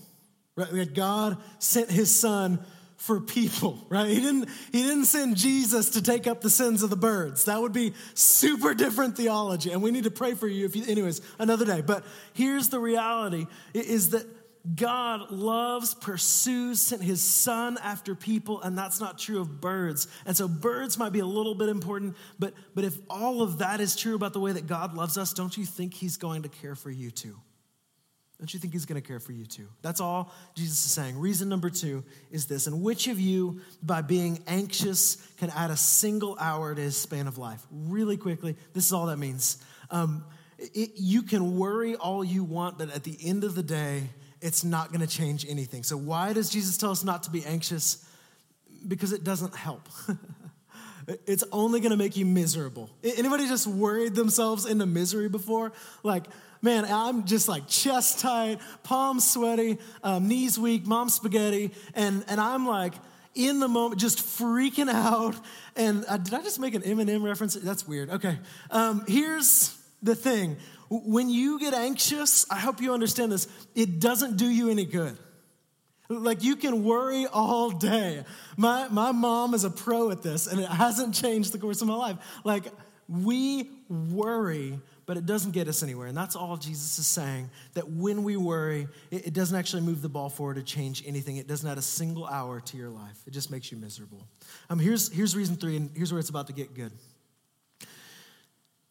Right? 0.55 0.71
That 0.71 0.95
God 0.95 1.37
sent 1.59 1.91
His 1.91 2.13
Son 2.15 2.65
for 2.95 3.19
people, 3.19 3.85
right? 3.89 4.09
He 4.09 4.19
didn't, 4.19 4.49
he 4.71 4.81
didn't 4.81 5.05
send 5.05 5.37
Jesus 5.37 5.91
to 5.91 6.01
take 6.01 6.25
up 6.25 6.41
the 6.41 6.49
sins 6.49 6.81
of 6.81 6.89
the 6.89 6.95
birds. 6.95 7.45
That 7.45 7.61
would 7.61 7.73
be 7.73 7.93
super 8.15 8.73
different 8.73 9.15
theology. 9.15 9.71
And 9.71 9.83
we 9.83 9.91
need 9.91 10.05
to 10.05 10.11
pray 10.11 10.33
for 10.33 10.47
you 10.47 10.65
if 10.65 10.75
you, 10.75 10.83
anyways, 10.87 11.21
another 11.37 11.63
day. 11.63 11.81
But 11.81 12.03
here's 12.33 12.69
the 12.69 12.79
reality 12.79 13.45
is 13.75 14.09
that 14.09 14.25
God 14.75 15.31
loves, 15.31 15.93
pursues, 15.93 16.81
sent 16.81 17.01
his 17.01 17.21
son 17.21 17.77
after 17.81 18.15
people, 18.15 18.61
and 18.61 18.77
that's 18.77 18.99
not 18.99 19.17
true 19.17 19.39
of 19.39 19.61
birds. 19.61 20.07
And 20.25 20.35
so 20.35 20.47
birds 20.47 20.97
might 20.97 21.13
be 21.13 21.19
a 21.19 21.25
little 21.25 21.55
bit 21.55 21.69
important, 21.69 22.15
but, 22.37 22.53
but 22.75 22.83
if 22.83 22.97
all 23.09 23.41
of 23.41 23.59
that 23.59 23.79
is 23.79 23.95
true 23.95 24.15
about 24.15 24.33
the 24.33 24.39
way 24.39 24.51
that 24.51 24.67
God 24.67 24.93
loves 24.93 25.17
us, 25.17 25.33
don't 25.33 25.55
you 25.55 25.65
think 25.65 25.93
he's 25.93 26.17
going 26.17 26.43
to 26.43 26.49
care 26.49 26.75
for 26.75 26.89
you 26.89 27.11
too? 27.11 27.37
Don't 28.39 28.53
you 28.53 28.59
think 28.59 28.73
he's 28.73 28.85
going 28.85 29.01
to 29.01 29.07
care 29.07 29.19
for 29.19 29.31
you 29.31 29.45
too? 29.45 29.67
That's 29.81 29.99
all 29.99 30.31
Jesus 30.53 30.85
is 30.85 30.91
saying. 30.91 31.17
Reason 31.17 31.49
number 31.49 31.71
two 31.71 32.03
is 32.29 32.45
this 32.45 32.67
And 32.67 32.83
which 32.83 33.07
of 33.07 33.19
you, 33.19 33.61
by 33.81 34.01
being 34.01 34.43
anxious, 34.45 35.15
can 35.37 35.49
add 35.49 35.71
a 35.71 35.77
single 35.77 36.37
hour 36.39 36.75
to 36.75 36.81
his 36.81 36.95
span 36.95 37.27
of 37.27 37.39
life? 37.39 37.65
Really 37.71 38.17
quickly, 38.17 38.55
this 38.73 38.85
is 38.85 38.93
all 38.93 39.07
that 39.07 39.17
means. 39.17 39.57
Um, 39.89 40.23
it, 40.59 40.91
you 40.95 41.23
can 41.23 41.57
worry 41.57 41.95
all 41.95 42.23
you 42.23 42.43
want, 42.43 42.77
but 42.77 42.91
at 42.91 43.03
the 43.03 43.17
end 43.23 43.43
of 43.43 43.55
the 43.55 43.63
day, 43.63 44.03
it's 44.41 44.63
not 44.63 44.89
going 44.89 45.01
to 45.01 45.07
change 45.07 45.45
anything. 45.47 45.83
So, 45.83 45.97
why 45.97 46.33
does 46.33 46.49
Jesus 46.49 46.77
tell 46.77 46.91
us 46.91 47.03
not 47.03 47.23
to 47.23 47.31
be 47.31 47.45
anxious? 47.45 48.05
Because 48.87 49.11
it 49.11 49.23
doesn't 49.23 49.55
help. 49.55 49.87
it's 51.25 51.43
only 51.51 51.79
going 51.79 51.91
to 51.91 51.97
make 51.97 52.17
you 52.17 52.25
miserable. 52.25 52.89
Anybody 53.03 53.47
just 53.47 53.67
worried 53.67 54.15
themselves 54.15 54.65
into 54.65 54.85
misery 54.85 55.29
before? 55.29 55.71
Like, 56.03 56.25
man, 56.61 56.85
I'm 56.85 57.25
just 57.25 57.47
like 57.47 57.67
chest 57.67 58.19
tight, 58.19 58.59
palms 58.83 59.29
sweaty, 59.29 59.77
um, 60.03 60.27
knees 60.27 60.59
weak, 60.59 60.85
mom 60.85 61.09
spaghetti, 61.09 61.71
and, 61.93 62.23
and 62.27 62.39
I'm 62.39 62.67
like 62.67 62.93
in 63.35 63.59
the 63.59 63.67
moment 63.67 64.01
just 64.01 64.19
freaking 64.19 64.89
out. 64.89 65.35
And 65.75 66.05
uh, 66.07 66.17
did 66.17 66.33
I 66.33 66.41
just 66.41 66.59
make 66.59 66.73
an 66.73 66.81
Eminem 66.81 67.23
reference? 67.23 67.53
That's 67.53 67.87
weird. 67.87 68.09
Okay. 68.09 68.37
Um, 68.71 69.03
here's 69.07 69.77
the 70.01 70.15
thing 70.15 70.57
when 70.89 71.29
you 71.29 71.59
get 71.59 71.73
anxious, 71.73 72.45
I 72.49 72.59
hope 72.59 72.81
you 72.81 72.93
understand 72.93 73.31
this, 73.31 73.47
it 73.75 73.99
doesn't 73.99 74.37
do 74.37 74.47
you 74.47 74.69
any 74.69 74.85
good. 74.85 75.17
Like 76.09 76.43
you 76.43 76.55
can 76.55 76.83
worry 76.83 77.25
all 77.25 77.69
day. 77.69 78.23
My, 78.55 78.87
my 78.89 79.11
mom 79.11 79.53
is 79.53 79.65
a 79.65 79.69
pro 79.69 80.09
at 80.11 80.23
this, 80.23 80.47
and 80.47 80.59
it 80.59 80.69
hasn't 80.69 81.13
changed 81.13 81.51
the 81.51 81.57
course 81.57 81.81
of 81.81 81.87
my 81.87 81.95
life. 81.95 82.17
Like 82.43 82.65
we 83.09 83.69
worry 83.89 84.79
but 85.07 85.15
it 85.15 85.25
doesn't 85.25 85.51
get 85.51 85.69
us 85.69 85.81
anywhere. 85.81 86.07
And 86.07 86.17
that's 86.17 86.35
all 86.35 86.57
Jesus 86.57 86.99
is 86.99 87.07
saying 87.07 87.49
that 87.73 87.89
when 87.89 88.23
we 88.23 88.35
worry, 88.35 88.89
it, 89.09 89.27
it 89.27 89.33
doesn't 89.33 89.57
actually 89.57 89.81
move 89.81 90.01
the 90.01 90.09
ball 90.09 90.29
forward 90.29 90.55
to 90.55 90.63
change 90.63 91.01
anything. 91.07 91.37
It 91.37 91.47
doesn't 91.47 91.67
add 91.67 91.77
a 91.77 91.81
single 91.81 92.27
hour 92.27 92.59
to 92.59 92.77
your 92.77 92.89
life, 92.89 93.17
it 93.25 93.31
just 93.31 93.49
makes 93.49 93.71
you 93.71 93.77
miserable. 93.77 94.27
Um, 94.69 94.77
here's, 94.77 95.09
here's 95.09 95.35
reason 95.35 95.55
three, 95.55 95.77
and 95.77 95.89
here's 95.95 96.11
where 96.11 96.19
it's 96.19 96.29
about 96.29 96.47
to 96.47 96.53
get 96.53 96.75
good. 96.75 96.91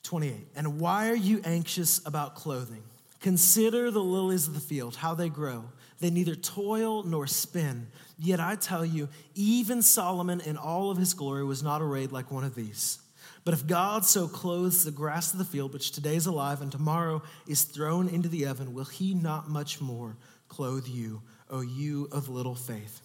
28. 0.06 0.34
And 0.56 0.80
why 0.80 1.08
are 1.10 1.16
you 1.16 1.40
anxious 1.44 2.00
about 2.06 2.34
clothing? 2.36 2.82
Consider 3.20 3.90
the 3.90 4.02
lilies 4.02 4.46
of 4.46 4.54
the 4.54 4.60
field, 4.60 4.96
how 4.96 5.14
they 5.14 5.28
grow. 5.28 5.64
They 5.98 6.10
neither 6.10 6.34
toil 6.34 7.02
nor 7.02 7.26
spin. 7.26 7.88
Yet 8.18 8.38
I 8.38 8.54
tell 8.54 8.84
you, 8.84 9.08
even 9.34 9.82
Solomon 9.82 10.40
in 10.40 10.56
all 10.56 10.90
of 10.90 10.98
his 10.98 11.12
glory 11.12 11.44
was 11.44 11.62
not 11.62 11.82
arrayed 11.82 12.12
like 12.12 12.30
one 12.30 12.44
of 12.44 12.54
these. 12.54 13.00
But 13.44 13.54
if 13.54 13.66
God 13.66 14.04
so 14.04 14.28
clothes 14.28 14.84
the 14.84 14.90
grass 14.90 15.32
of 15.32 15.38
the 15.38 15.44
field, 15.44 15.72
which 15.72 15.92
today 15.92 16.16
is 16.16 16.26
alive 16.26 16.62
and 16.62 16.70
tomorrow 16.70 17.22
is 17.46 17.62
thrown 17.62 18.08
into 18.08 18.28
the 18.28 18.46
oven, 18.46 18.75
will 18.75 18.84
he 18.84 19.14
not 19.14 19.48
much 19.48 19.80
more 19.80 20.16
clothe 20.48 20.86
you, 20.86 21.22
O 21.50 21.62
you 21.62 22.08
of 22.12 22.28
little 22.28 22.54
faith? 22.54 23.00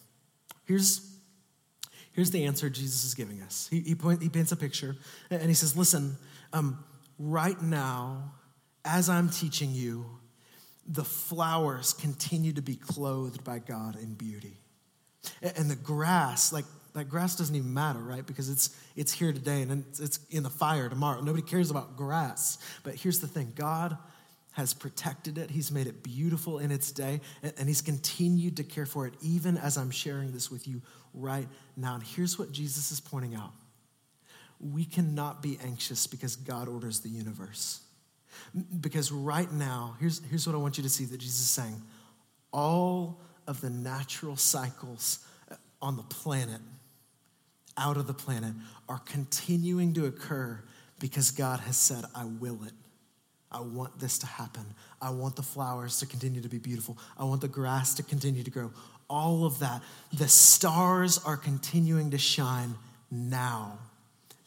Here's, 0.65 1.15
here's 2.12 2.31
the 2.31 2.46
answer 2.46 2.70
Jesus 2.70 3.05
is 3.05 3.13
giving 3.13 3.41
us. 3.41 3.67
He, 3.72 3.81
he, 3.81 3.96
point, 3.96 4.22
he 4.22 4.29
paints 4.29 4.51
a 4.51 4.55
picture 4.55 4.96
and 5.29 5.43
he 5.43 5.53
says, 5.53 5.77
Listen, 5.77 6.17
um, 6.53 6.84
right 7.22 7.62
now, 7.62 8.34
as 8.84 9.10
I'm 9.10 9.30
teaching 9.30 9.72
you, 9.72 10.06
the 10.88 11.04
flowers 11.04 11.94
continue 11.94 12.54
to 12.54 12.62
be 12.62 12.75
clothed 12.75 13.44
by 13.44 13.60
God 13.60 13.96
in 13.96 14.16
beauty. 14.16 14.58
And 15.42 15.70
the 15.70 15.75
grass, 15.75 16.51
like 16.51 16.66
that 16.94 17.10
grass 17.10 17.36
doesn't 17.36 17.56
even 17.56 17.74
matter, 17.74 18.00
right? 18.00 18.25
Because 18.25 18.50
it's 18.50 18.75
it's 18.96 19.13
here 19.13 19.32
today 19.32 19.62
and 19.62 19.86
it's 20.00 20.20
in 20.30 20.44
the 20.44 20.50
fire 20.50 20.90
tomorrow. 20.90 21.22
Nobody 21.22 21.44
cares 21.44 21.70
about 21.70 21.96
grass. 21.96 22.58
But 22.84 22.96
here's 22.96 23.20
the 23.20 23.28
thing: 23.28 23.54
God 23.56 23.98
has 24.54 24.74
protected 24.74 25.38
it. 25.38 25.50
He's 25.50 25.72
made 25.72 25.88
it 25.88 26.04
beautiful 26.04 26.60
in 26.60 26.72
its 26.72 26.92
day, 26.92 27.22
and, 27.42 27.68
He's 27.68 27.82
continued 27.82 28.58
to 28.58 28.63
care 28.63 28.86
for 28.86 29.08
it, 29.08 29.13
even 29.22 29.58
as 29.58 29.78
I'm 29.78 29.92
sharing 29.92 30.34
this 30.34 30.51
with 30.51 30.68
you 30.68 30.82
right 31.13 31.48
now. 31.78 31.96
And 31.96 32.04
here's 32.04 32.38
what 32.38 32.51
Jesus 32.51 32.92
is 32.92 33.00
pointing 33.00 33.36
out: 33.36 33.54
we 34.62 34.86
cannot 34.86 35.41
be 35.41 35.58
anxious 35.63 36.08
because 36.08 36.36
God 36.36 36.68
orders 36.68 37.00
the 37.00 37.10
universe. 37.10 37.82
Because 38.80 39.12
right 39.12 39.51
now, 39.51 39.96
here's 40.00 40.22
here's 40.30 40.48
what 40.48 40.56
I 40.56 40.60
want 40.60 40.77
you 40.77 40.84
to 40.84 40.89
see 40.89 41.06
that 41.06 41.18
Jesus 41.18 41.39
is 41.39 41.50
saying: 41.50 41.82
all 42.51 43.20
of 43.48 43.62
the 43.62 43.70
natural 43.70 44.36
cycles 44.36 45.20
on 45.82 45.98
the 45.98 46.03
planet 46.03 46.62
out 47.77 47.98
of 47.98 48.08
the 48.08 48.13
planet 48.13 48.53
are 48.88 49.00
continuing 49.00 49.94
to 49.94 50.06
occur 50.06 50.62
because 51.00 51.32
God 51.32 51.60
has 51.62 51.77
said, 51.77 52.06
I 52.13 52.25
will 52.25 52.63
it. 52.63 52.74
I 53.51 53.62
want 53.62 54.00
this 54.00 54.20
to 54.20 54.27
happen. 54.27 54.65
I 55.01 55.10
want 55.10 55.36
the 55.36 55.44
flowers 55.44 56.00
to 56.00 56.06
continue 56.06 56.41
to 56.41 56.50
be 56.50 56.60
beautiful. 56.60 56.98
I 57.18 57.24
want 57.25 57.41
the 57.41 57.48
grass 57.48 57.94
to 57.96 58.03
continue 58.03 58.44
to 58.44 58.51
grow. 58.51 58.72
All 59.10 59.46
of 59.46 59.60
that. 59.60 59.82
The 60.13 60.27
stars 60.27 61.18
are 61.25 61.36
continuing 61.36 62.12
to 62.12 62.18
shine 62.18 62.75
now 63.10 63.80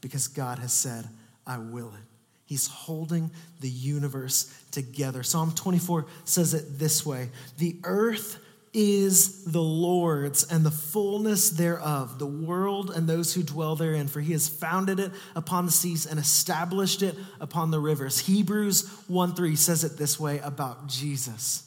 because 0.05 0.29
God 0.29 0.59
has 0.59 0.75
said, 0.75 1.09
I 1.47 1.57
will 1.57 1.89
it. 1.89 2.05
He's 2.45 2.67
holding 2.67 3.31
the 3.61 3.71
universe 3.71 4.53
together. 4.71 5.23
Psalm 5.23 5.53
24 5.55 6.05
says 6.27 6.53
it 6.53 6.79
this 6.79 7.07
way 7.07 7.31
The 7.57 7.79
earth 7.85 8.39
is 8.75 9.45
the 9.45 9.63
Lord's 9.63 10.45
and 10.53 10.63
the 10.63 10.71
fullness 10.71 11.49
thereof, 11.49 12.19
the 12.19 12.27
world 12.27 12.91
and 12.95 13.09
those 13.09 13.33
who 13.33 13.43
dwell 13.43 13.77
therein, 13.77 14.07
for 14.07 14.21
he 14.21 14.33
has 14.33 14.47
founded 14.47 15.01
it 15.01 15.11
upon 15.35 15.65
the 15.65 15.73
seas 15.73 16.05
and 16.05 16.21
established 16.21 17.01
it 17.01 17.17
upon 17.41 17.71
the 17.71 17.81
rivers. 17.81 18.19
Hebrews 18.19 18.87
1 19.09 19.35
3 19.35 19.57
says 19.57 19.83
it 19.83 19.97
this 19.97 20.21
way 20.21 20.39
about 20.41 20.87
Jesus 20.87 21.67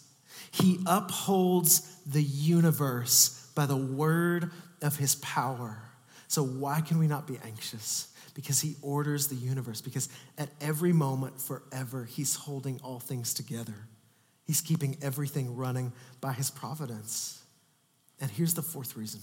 He 0.52 0.78
upholds 0.86 1.92
the 2.06 2.22
universe 2.22 3.50
by 3.56 3.66
the 3.66 3.76
word 3.76 4.52
of 4.84 4.98
his 4.98 5.16
power. 5.16 5.80
So, 6.28 6.44
why 6.44 6.82
can 6.82 7.00
we 7.00 7.08
not 7.08 7.26
be 7.26 7.40
anxious? 7.44 8.14
Because 8.38 8.62
he 8.62 8.76
orders 8.84 9.30
the 9.30 9.36
universe, 9.36 9.82
because 9.82 10.10
at 10.38 10.50
every 10.62 10.94
moment, 10.94 11.42
forever, 11.42 12.06
he's 12.06 12.36
holding 12.36 12.80
all 12.84 13.00
things 13.00 13.34
together. 13.34 13.74
He's 14.46 14.62
keeping 14.62 14.96
everything 15.02 15.56
running 15.56 15.92
by 16.22 16.34
his 16.34 16.52
providence. 16.52 17.42
And 18.22 18.30
here's 18.30 18.54
the 18.54 18.62
fourth 18.62 18.96
reason. 18.96 19.22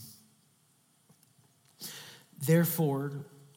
Therefore, 2.45 3.13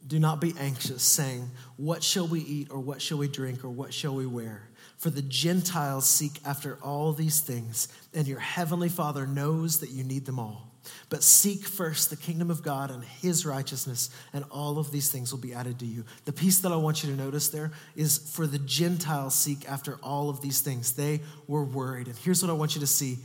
do 0.08 0.20
not 0.20 0.40
be 0.40 0.54
anxious, 0.58 1.04
saying, 1.04 1.50
What 1.76 2.04
shall 2.04 2.28
we 2.28 2.40
eat, 2.40 2.70
or 2.72 2.80
what 2.80 3.02
shall 3.02 3.18
we 3.18 3.28
drink, 3.28 3.64
or 3.64 3.70
what 3.70 3.94
shall 3.94 4.16
we 4.16 4.26
wear? 4.26 4.70
For 4.98 5.10
the 5.10 5.22
Gentiles 5.22 6.10
seek 6.10 6.40
after 6.46 6.78
all 6.82 7.14
these 7.14 7.40
things, 7.40 7.88
and 8.14 8.28
your 8.28 8.40
heavenly 8.40 8.90
Father 8.90 9.28
knows 9.28 9.80
that 9.82 9.92
you 9.92 10.04
need 10.04 10.26
them 10.26 10.40
all. 10.40 10.72
But 11.10 11.24
seek 11.24 11.66
first 11.66 12.10
the 12.10 12.16
kingdom 12.16 12.50
of 12.50 12.64
God 12.64 12.92
and 12.92 13.04
his 13.04 13.46
righteousness, 13.46 14.10
and 14.34 14.46
all 14.50 14.80
of 14.80 14.92
these 14.92 15.12
things 15.12 15.32
will 15.32 15.40
be 15.40 15.54
added 15.54 15.80
to 15.80 15.86
you. 15.86 16.06
The 16.26 16.34
piece 16.34 16.60
that 16.60 16.72
I 16.72 16.78
want 16.78 17.04
you 17.04 17.12
to 17.12 17.22
notice 17.22 17.50
there 17.50 17.72
is 17.96 18.18
for 18.18 18.48
the 18.48 18.60
Gentiles 18.60 19.36
seek 19.36 19.70
after 19.70 20.00
all 20.02 20.30
of 20.30 20.42
these 20.42 20.62
things. 20.62 20.94
They 20.94 21.22
were 21.48 21.66
worried. 21.66 22.08
And 22.08 22.16
here's 22.18 22.42
what 22.42 22.50
I 22.50 22.54
want 22.54 22.76
you 22.76 22.82
to 22.82 22.88
see 22.88 23.18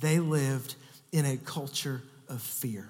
they 0.00 0.18
lived 0.18 0.76
in 1.12 1.26
a 1.26 1.36
culture 1.36 2.02
of 2.28 2.40
fear. 2.40 2.88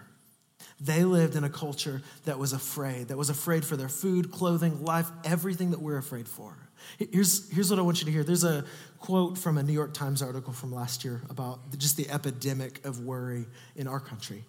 They 0.80 1.04
lived 1.04 1.36
in 1.36 1.44
a 1.44 1.50
culture 1.50 2.00
that 2.24 2.38
was 2.38 2.52
afraid, 2.52 3.08
that 3.08 3.18
was 3.18 3.28
afraid 3.28 3.64
for 3.64 3.76
their 3.76 3.88
food, 3.88 4.30
clothing, 4.30 4.82
life, 4.82 5.10
everything 5.24 5.72
that 5.72 5.80
we're 5.80 5.98
afraid 5.98 6.26
for. 6.26 6.56
Here's, 6.98 7.50
here's 7.50 7.68
what 7.68 7.78
I 7.78 7.82
want 7.82 8.00
you 8.00 8.06
to 8.06 8.10
hear. 8.10 8.24
There's 8.24 8.44
a 8.44 8.64
quote 8.98 9.36
from 9.36 9.58
a 9.58 9.62
New 9.62 9.74
York 9.74 9.92
Times 9.92 10.22
article 10.22 10.54
from 10.54 10.72
last 10.72 11.04
year 11.04 11.20
about 11.28 11.76
just 11.76 11.98
the 11.98 12.08
epidemic 12.08 12.84
of 12.86 13.00
worry 13.00 13.46
in 13.76 13.86
our 13.86 14.00
country. 14.00 14.44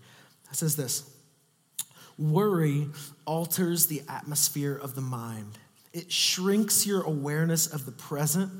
It 0.50 0.55
says 0.55 0.77
this 0.77 1.09
Worry 2.17 2.88
alters 3.25 3.88
the 3.88 4.01
atmosphere 4.07 4.75
of 4.75 4.95
the 4.95 5.01
mind, 5.01 5.57
it 5.91 6.11
shrinks 6.11 6.85
your 6.85 7.01
awareness 7.01 7.67
of 7.67 7.85
the 7.85 7.91
present 7.91 8.51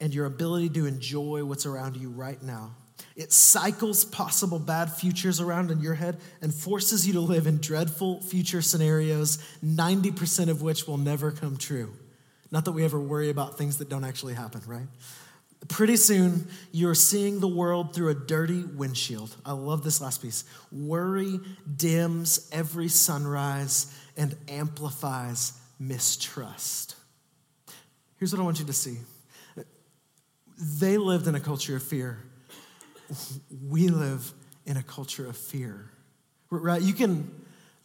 and 0.00 0.14
your 0.14 0.24
ability 0.24 0.70
to 0.70 0.86
enjoy 0.86 1.44
what's 1.44 1.66
around 1.66 1.96
you 1.96 2.08
right 2.08 2.42
now. 2.42 2.74
It 3.16 3.32
cycles 3.32 4.04
possible 4.04 4.58
bad 4.58 4.92
futures 4.92 5.40
around 5.40 5.70
in 5.70 5.80
your 5.80 5.94
head 5.94 6.18
and 6.40 6.52
forces 6.52 7.06
you 7.06 7.12
to 7.14 7.20
live 7.20 7.46
in 7.46 7.58
dreadful 7.58 8.20
future 8.22 8.62
scenarios, 8.62 9.38
90% 9.64 10.48
of 10.48 10.62
which 10.62 10.86
will 10.86 10.98
never 10.98 11.30
come 11.30 11.56
true. 11.56 11.92
Not 12.50 12.64
that 12.66 12.72
we 12.72 12.84
ever 12.84 13.00
worry 13.00 13.30
about 13.30 13.58
things 13.58 13.78
that 13.78 13.88
don't 13.88 14.04
actually 14.04 14.34
happen, 14.34 14.62
right? 14.66 14.86
Pretty 15.68 15.96
soon, 15.96 16.48
you're 16.72 16.94
seeing 16.94 17.40
the 17.40 17.48
world 17.48 17.94
through 17.94 18.08
a 18.08 18.14
dirty 18.14 18.64
windshield. 18.64 19.34
I 19.46 19.52
love 19.52 19.84
this 19.84 20.00
last 20.00 20.20
piece. 20.20 20.44
Worry 20.72 21.38
dims 21.76 22.48
every 22.52 22.88
sunrise 22.88 23.96
and 24.16 24.34
amplifies 24.48 25.52
mistrust. 25.78 26.96
Here's 28.18 28.32
what 28.32 28.40
I 28.40 28.44
want 28.44 28.58
you 28.58 28.66
to 28.66 28.72
see 28.72 28.98
they 30.56 30.96
lived 30.96 31.26
in 31.26 31.34
a 31.34 31.40
culture 31.40 31.76
of 31.76 31.82
fear. 31.82 32.18
We 33.68 33.88
live 33.88 34.32
in 34.66 34.76
a 34.76 34.82
culture 34.82 35.26
of 35.26 35.36
fear. 35.36 35.90
Right? 36.50 36.82
You 36.82 36.92
can 36.92 37.30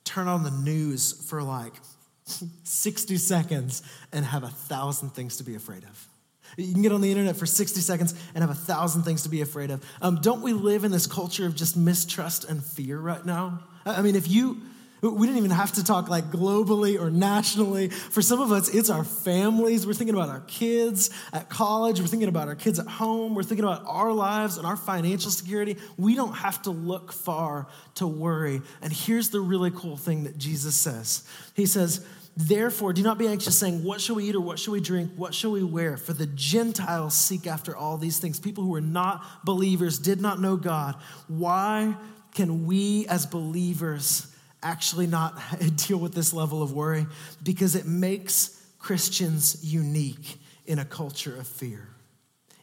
turn 0.03 0.27
on 0.27 0.43
the 0.43 0.51
news 0.51 1.13
for 1.29 1.41
like 1.41 1.73
60 2.63 3.17
seconds 3.17 3.81
and 4.11 4.25
have 4.25 4.43
a 4.43 4.49
thousand 4.49 5.11
things 5.11 5.37
to 5.37 5.43
be 5.43 5.55
afraid 5.55 5.83
of. 5.83 6.07
You 6.55 6.73
can 6.73 6.81
get 6.81 6.91
on 6.91 7.01
the 7.01 7.11
internet 7.11 7.35
for 7.35 7.45
60 7.45 7.81
seconds 7.81 8.15
and 8.33 8.41
have 8.41 8.49
a 8.49 8.55
thousand 8.55 9.03
things 9.03 9.23
to 9.23 9.29
be 9.29 9.41
afraid 9.41 9.69
of. 9.69 9.83
Um, 10.01 10.19
don't 10.21 10.41
we 10.41 10.53
live 10.53 10.85
in 10.85 10.91
this 10.91 11.05
culture 11.05 11.45
of 11.45 11.55
just 11.55 11.75
mistrust 11.75 12.45
and 12.45 12.63
fear 12.63 12.97
right 12.97 13.25
now? 13.25 13.59
I 13.85 14.01
mean, 14.01 14.15
if 14.15 14.27
you, 14.29 14.61
we 15.01 15.27
didn't 15.27 15.37
even 15.37 15.51
have 15.51 15.73
to 15.73 15.83
talk 15.83 16.09
like 16.09 16.31
globally 16.31 16.99
or 16.99 17.11
nationally. 17.11 17.89
For 17.89 18.21
some 18.21 18.41
of 18.41 18.51
us, 18.51 18.69
it's 18.69 18.89
our 18.89 19.03
families. 19.03 19.85
We're 19.85 19.93
thinking 19.93 20.15
about 20.15 20.29
our 20.29 20.41
kids 20.41 21.11
at 21.31 21.49
college. 21.49 21.99
We're 21.99 22.07
thinking 22.07 22.29
about 22.29 22.47
our 22.47 22.55
kids 22.55 22.79
at 22.79 22.87
home. 22.87 23.35
We're 23.35 23.43
thinking 23.43 23.63
about 23.63 23.83
our 23.85 24.11
lives 24.11 24.57
and 24.57 24.65
our 24.65 24.75
financial 24.75 25.29
security. 25.29 25.77
We 25.97 26.15
don't 26.15 26.33
have 26.33 26.61
to 26.63 26.71
look 26.71 27.11
far 27.11 27.67
to 27.95 28.07
worry. 28.07 28.61
And 28.81 28.91
here's 28.91 29.29
the 29.29 29.39
really 29.39 29.71
cool 29.71 29.97
thing 29.97 30.23
that 30.23 30.37
Jesus 30.37 30.75
says 30.75 31.27
He 31.53 31.67
says, 31.67 32.05
Therefore, 32.35 32.93
do 32.93 33.01
not 33.01 33.17
be 33.17 33.27
anxious, 33.27 33.57
saying, 33.57 33.83
What 33.83 33.99
shall 33.99 34.15
we 34.15 34.25
eat 34.29 34.35
or 34.35 34.41
what 34.41 34.59
shall 34.59 34.73
we 34.73 34.79
drink? 34.79 35.11
What 35.15 35.33
shall 35.33 35.51
we 35.51 35.63
wear? 35.63 35.97
For 35.97 36.13
the 36.13 36.27
Gentiles 36.27 37.15
seek 37.15 37.47
after 37.47 37.75
all 37.75 37.97
these 37.97 38.19
things. 38.19 38.39
People 38.39 38.63
who 38.63 38.75
are 38.75 38.81
not 38.81 39.23
believers, 39.43 39.97
did 39.97 40.21
not 40.21 40.39
know 40.39 40.55
God. 40.55 40.95
Why 41.27 41.95
can 42.33 42.67
we 42.67 43.07
as 43.07 43.25
believers 43.25 44.27
actually 44.67 45.07
not 45.07 45.39
deal 45.75 45.97
with 45.97 46.13
this 46.13 46.33
level 46.33 46.61
of 46.61 46.73
worry? 46.73 47.07
Because 47.43 47.75
it 47.75 47.85
makes 47.85 48.65
Christians 48.79 49.63
unique 49.63 50.39
in 50.65 50.79
a 50.79 50.85
culture 50.85 51.37
of 51.39 51.47
fear. 51.47 51.87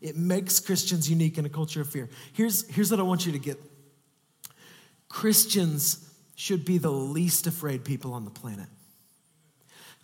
It 0.00 0.16
makes 0.16 0.60
Christians 0.60 1.08
unique 1.08 1.38
in 1.38 1.46
a 1.46 1.48
culture 1.48 1.80
of 1.80 1.88
fear. 1.88 2.10
Here's, 2.34 2.68
here's 2.68 2.90
what 2.90 3.00
I 3.00 3.04
want 3.04 3.24
you 3.26 3.32
to 3.32 3.38
get 3.38 3.58
Christians 5.08 6.10
should 6.34 6.64
be 6.64 6.78
the 6.78 6.90
least 6.90 7.46
afraid 7.46 7.84
people 7.84 8.12
on 8.12 8.24
the 8.24 8.30
planet. 8.30 8.66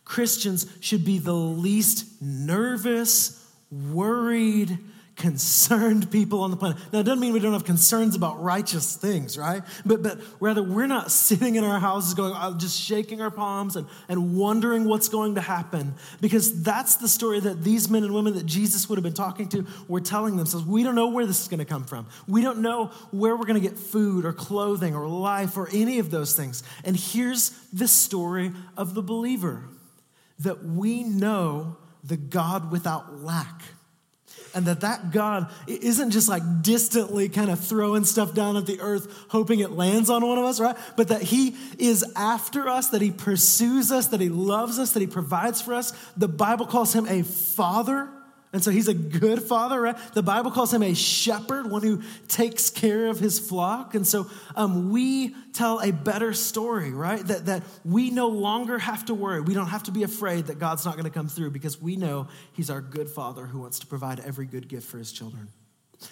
Christians 0.05 0.67
should 0.81 1.05
be 1.05 1.19
the 1.19 1.35
least 1.35 2.23
nervous, 2.23 3.47
worried, 3.71 4.79
concerned 5.21 6.11
people 6.11 6.41
on 6.41 6.51
the 6.51 6.57
planet. 6.57 6.79
Now, 6.93 7.01
it 7.01 7.03
doesn't 7.03 7.21
mean 7.21 7.35
we 7.35 7.41
don't 7.41 7.53
have 7.53 7.67
concerns 7.67 8.17
about 8.17 8.43
righteous 8.43 8.97
things, 8.97 9.37
right? 9.37 9.63
But, 9.85 10.03
but 10.03 10.19
rather, 10.41 10.63
we're 10.63 10.87
not 10.87 11.11
sitting 11.11 11.57
in 11.57 11.65
our 11.65 11.79
houses 11.79 12.15
going, 12.15 12.33
uh, 12.33 12.57
just 12.57 12.81
shaking 12.81 13.21
our 13.21 13.31
palms 13.31 13.77
and, 13.77 13.87
and 14.09 14.35
wondering 14.35 14.87
what's 14.87 15.11
going 15.11 15.35
to 15.35 15.43
happen. 15.43 15.95
Because 16.23 16.63
that's 16.63 16.97
the 16.97 17.09
story 17.09 17.39
that 17.41 17.63
these 17.63 17.91
men 17.91 18.03
and 18.03 18.15
women 18.15 18.35
that 18.35 18.47
Jesus 18.47 18.89
would 18.89 18.97
have 18.97 19.03
been 19.03 19.13
talking 19.13 19.47
to 19.51 19.67
were 19.89 20.01
telling 20.01 20.39
themselves. 20.39 20.65
We 20.65 20.83
don't 20.83 20.95
know 20.95 21.09
where 21.09 21.27
this 21.27 21.43
is 21.43 21.49
going 21.49 21.59
to 21.59 21.67
come 21.67 21.85
from. 21.85 22.07
We 22.27 22.41
don't 22.41 22.61
know 22.61 22.87
where 23.11 23.37
we're 23.37 23.47
going 23.47 23.61
to 23.61 23.69
get 23.69 23.77
food 23.77 24.25
or 24.25 24.33
clothing 24.33 24.97
or 24.97 25.07
life 25.07 25.59
or 25.59 25.69
any 25.71 25.99
of 25.99 26.11
those 26.11 26.35
things. 26.35 26.63
And 26.83 26.97
here's 26.97 27.51
the 27.75 27.89
story 27.89 28.53
of 28.75 28.95
the 28.95 29.03
believer 29.03 29.65
that 30.39 30.65
we 30.65 31.05
know 31.05 31.77
the 32.03 32.17
God 32.17 32.73
without 32.73 33.23
lack. 33.23 33.63
And 34.55 34.67
that 34.67 34.81
that 34.81 35.13
God 35.13 35.51
isn't 35.67 36.11
just 36.11 36.29
like 36.29 36.43
distantly 36.63 37.29
kind 37.29 37.51
of 37.51 37.61
throwing 37.61 38.05
stuff 38.05 38.35
down 38.35 38.57
at 38.57 38.67
the 38.67 38.81
earth, 38.81 39.27
hoping 39.29 39.61
it 39.61 39.71
lands 39.71 40.11
on 40.11 40.27
one 40.27 40.39
of 40.39 40.45
us, 40.45 40.61
right? 40.61 40.77
But 40.97 41.09
that 41.09 41.23
He 41.23 41.57
is 41.79 42.05
after 42.17 42.69
us, 42.69 42.89
that 42.89 43.01
He 43.01 43.11
pursues 43.11 43.93
us, 43.93 44.09
that 44.09 44.21
He 44.21 44.29
loves 44.29 44.79
us, 44.79 44.93
that 44.93 45.01
He 45.01 45.07
provides 45.07 45.63
for 45.63 45.75
us. 45.75 45.93
The 46.17 46.29
Bible 46.29 46.67
calls 46.67 46.93
Him 46.95 47.07
a 47.07 47.23
father 47.23 48.09
and 48.53 48.65
so 48.65 48.73
he's 48.73 48.89
a 48.89 48.95
good 48.95 49.43
father, 49.43 49.81
right? 49.81 49.97
The 50.13 50.25
Bible 50.25 50.51
calls 50.51 50.75
him 50.75 50.83
a 50.83 50.93
shepherd, 50.93 51.71
one 51.71 51.83
who 51.83 52.03
takes 52.27 52.69
care 52.69 53.07
of 53.07 53.21
his 53.21 53.39
flock. 53.39 53.95
And 53.95 54.05
so 54.05 54.29
um, 54.57 54.91
we 54.91 55.37
tell 55.53 55.79
a 55.79 55.93
better 55.93 56.33
story, 56.33 56.91
right? 56.91 57.25
That, 57.25 57.47
that 57.47 57.63
we 57.85 58.11
no 58.11 58.27
longer 58.27 58.79
have 58.81 59.05
to 59.05 59.15
worry. 59.15 59.41
We 59.41 59.55
don't 59.55 59.69
have 59.69 59.85
to 59.85 59.93
be 59.93 60.03
afraid 60.03 60.47
that 60.47 60.59
God's 60.59 60.85
not 60.85 60.95
going 60.95 61.05
to 61.05 61.11
come 61.11 61.29
through 61.29 61.53
because 61.53 61.81
we 61.81 61.95
know 61.95 62.27
he's 62.53 62.71
our 62.71 62.81
good 62.81 63.09
father 63.09 63.47
who 63.47 63.61
wants 63.61 63.79
to 63.81 63.87
provide 63.87 64.19
every 64.19 64.47
good 64.47 64.67
gift 64.67 64.89
for 64.89 64.99
his 64.99 65.13
children. 65.13 65.49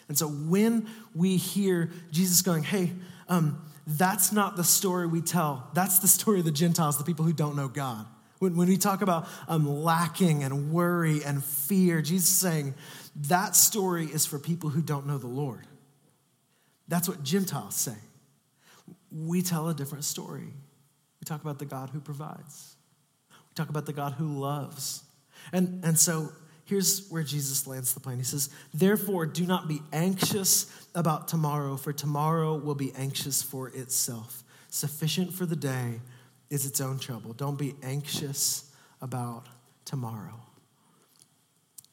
And 0.07 0.17
so 0.17 0.29
when 0.29 0.89
we 1.17 1.39
hear 1.39 1.91
Jesus 2.13 2.43
going, 2.43 2.63
hey, 2.63 2.93
um, 3.29 3.61
that's 3.85 4.31
not 4.31 4.55
the 4.55 4.65
story 4.65 5.09
we 5.09 5.23
tell, 5.23 5.69
that's 5.75 5.99
the 5.99 6.09
story 6.09 6.39
of 6.39 6.45
the 6.45 6.53
Gentiles, 6.53 6.99
the 6.99 7.05
people 7.05 7.25
who 7.25 7.33
don't 7.33 7.57
know 7.57 7.69
God. 7.69 8.07
When, 8.39 8.57
when 8.57 8.69
we 8.69 8.77
talk 8.77 9.03
about 9.03 9.29
um, 9.49 9.69
lacking 9.83 10.45
and 10.45 10.73
worry 10.73 11.23
and 11.25 11.43
fear, 11.43 12.01
Jesus 12.01 12.29
is 12.29 12.37
saying 12.37 12.75
that 13.29 13.57
story 13.57 14.07
is 14.07 14.27
for 14.27 14.39
people 14.39 14.71
who 14.71 14.81
don't 14.81 15.07
know 15.07 15.19
the 15.19 15.27
Lord. 15.27 15.67
That's 16.87 17.09
what 17.09 17.23
Gentiles 17.23 17.75
say. 17.75 17.97
We 19.11 19.43
tell 19.43 19.69
a 19.69 19.75
different 19.75 20.05
story. 20.05 20.49
We 21.21 21.25
talk 21.25 21.43
about 21.43 21.59
the 21.59 21.65
God 21.65 21.91
who 21.91 22.01
provides, 22.01 22.77
we 23.31 23.55
talk 23.55 23.69
about 23.69 23.87
the 23.87 23.93
God 23.93 24.15
who 24.15 24.39
loves. 24.39 25.03
And, 25.53 25.85
and 25.85 25.99
so 25.99 26.31
here's 26.65 27.09
where 27.09 27.23
Jesus 27.23 27.67
lands 27.67 27.95
the 27.95 28.01
plane. 28.01 28.19
He 28.19 28.25
says, 28.25 28.51
Therefore, 28.75 29.27
do 29.27 29.47
not 29.47 29.67
be 29.67 29.81
anxious 29.93 30.67
about 30.95 31.27
tomorrow, 31.27 31.77
for 31.77 31.93
tomorrow 31.93 32.57
will 32.57 32.75
be 32.75 32.93
anxious 32.95 33.43
for 33.43 33.69
itself. 33.69 34.45
Sufficient 34.69 35.33
for 35.33 35.47
the 35.47 35.57
day 35.57 36.01
is 36.51 36.67
its 36.67 36.81
own 36.81 36.99
trouble. 36.99 37.33
Don't 37.33 37.59
be 37.59 37.75
anxious 37.83 38.71
about 39.01 39.47
tomorrow. 39.85 40.41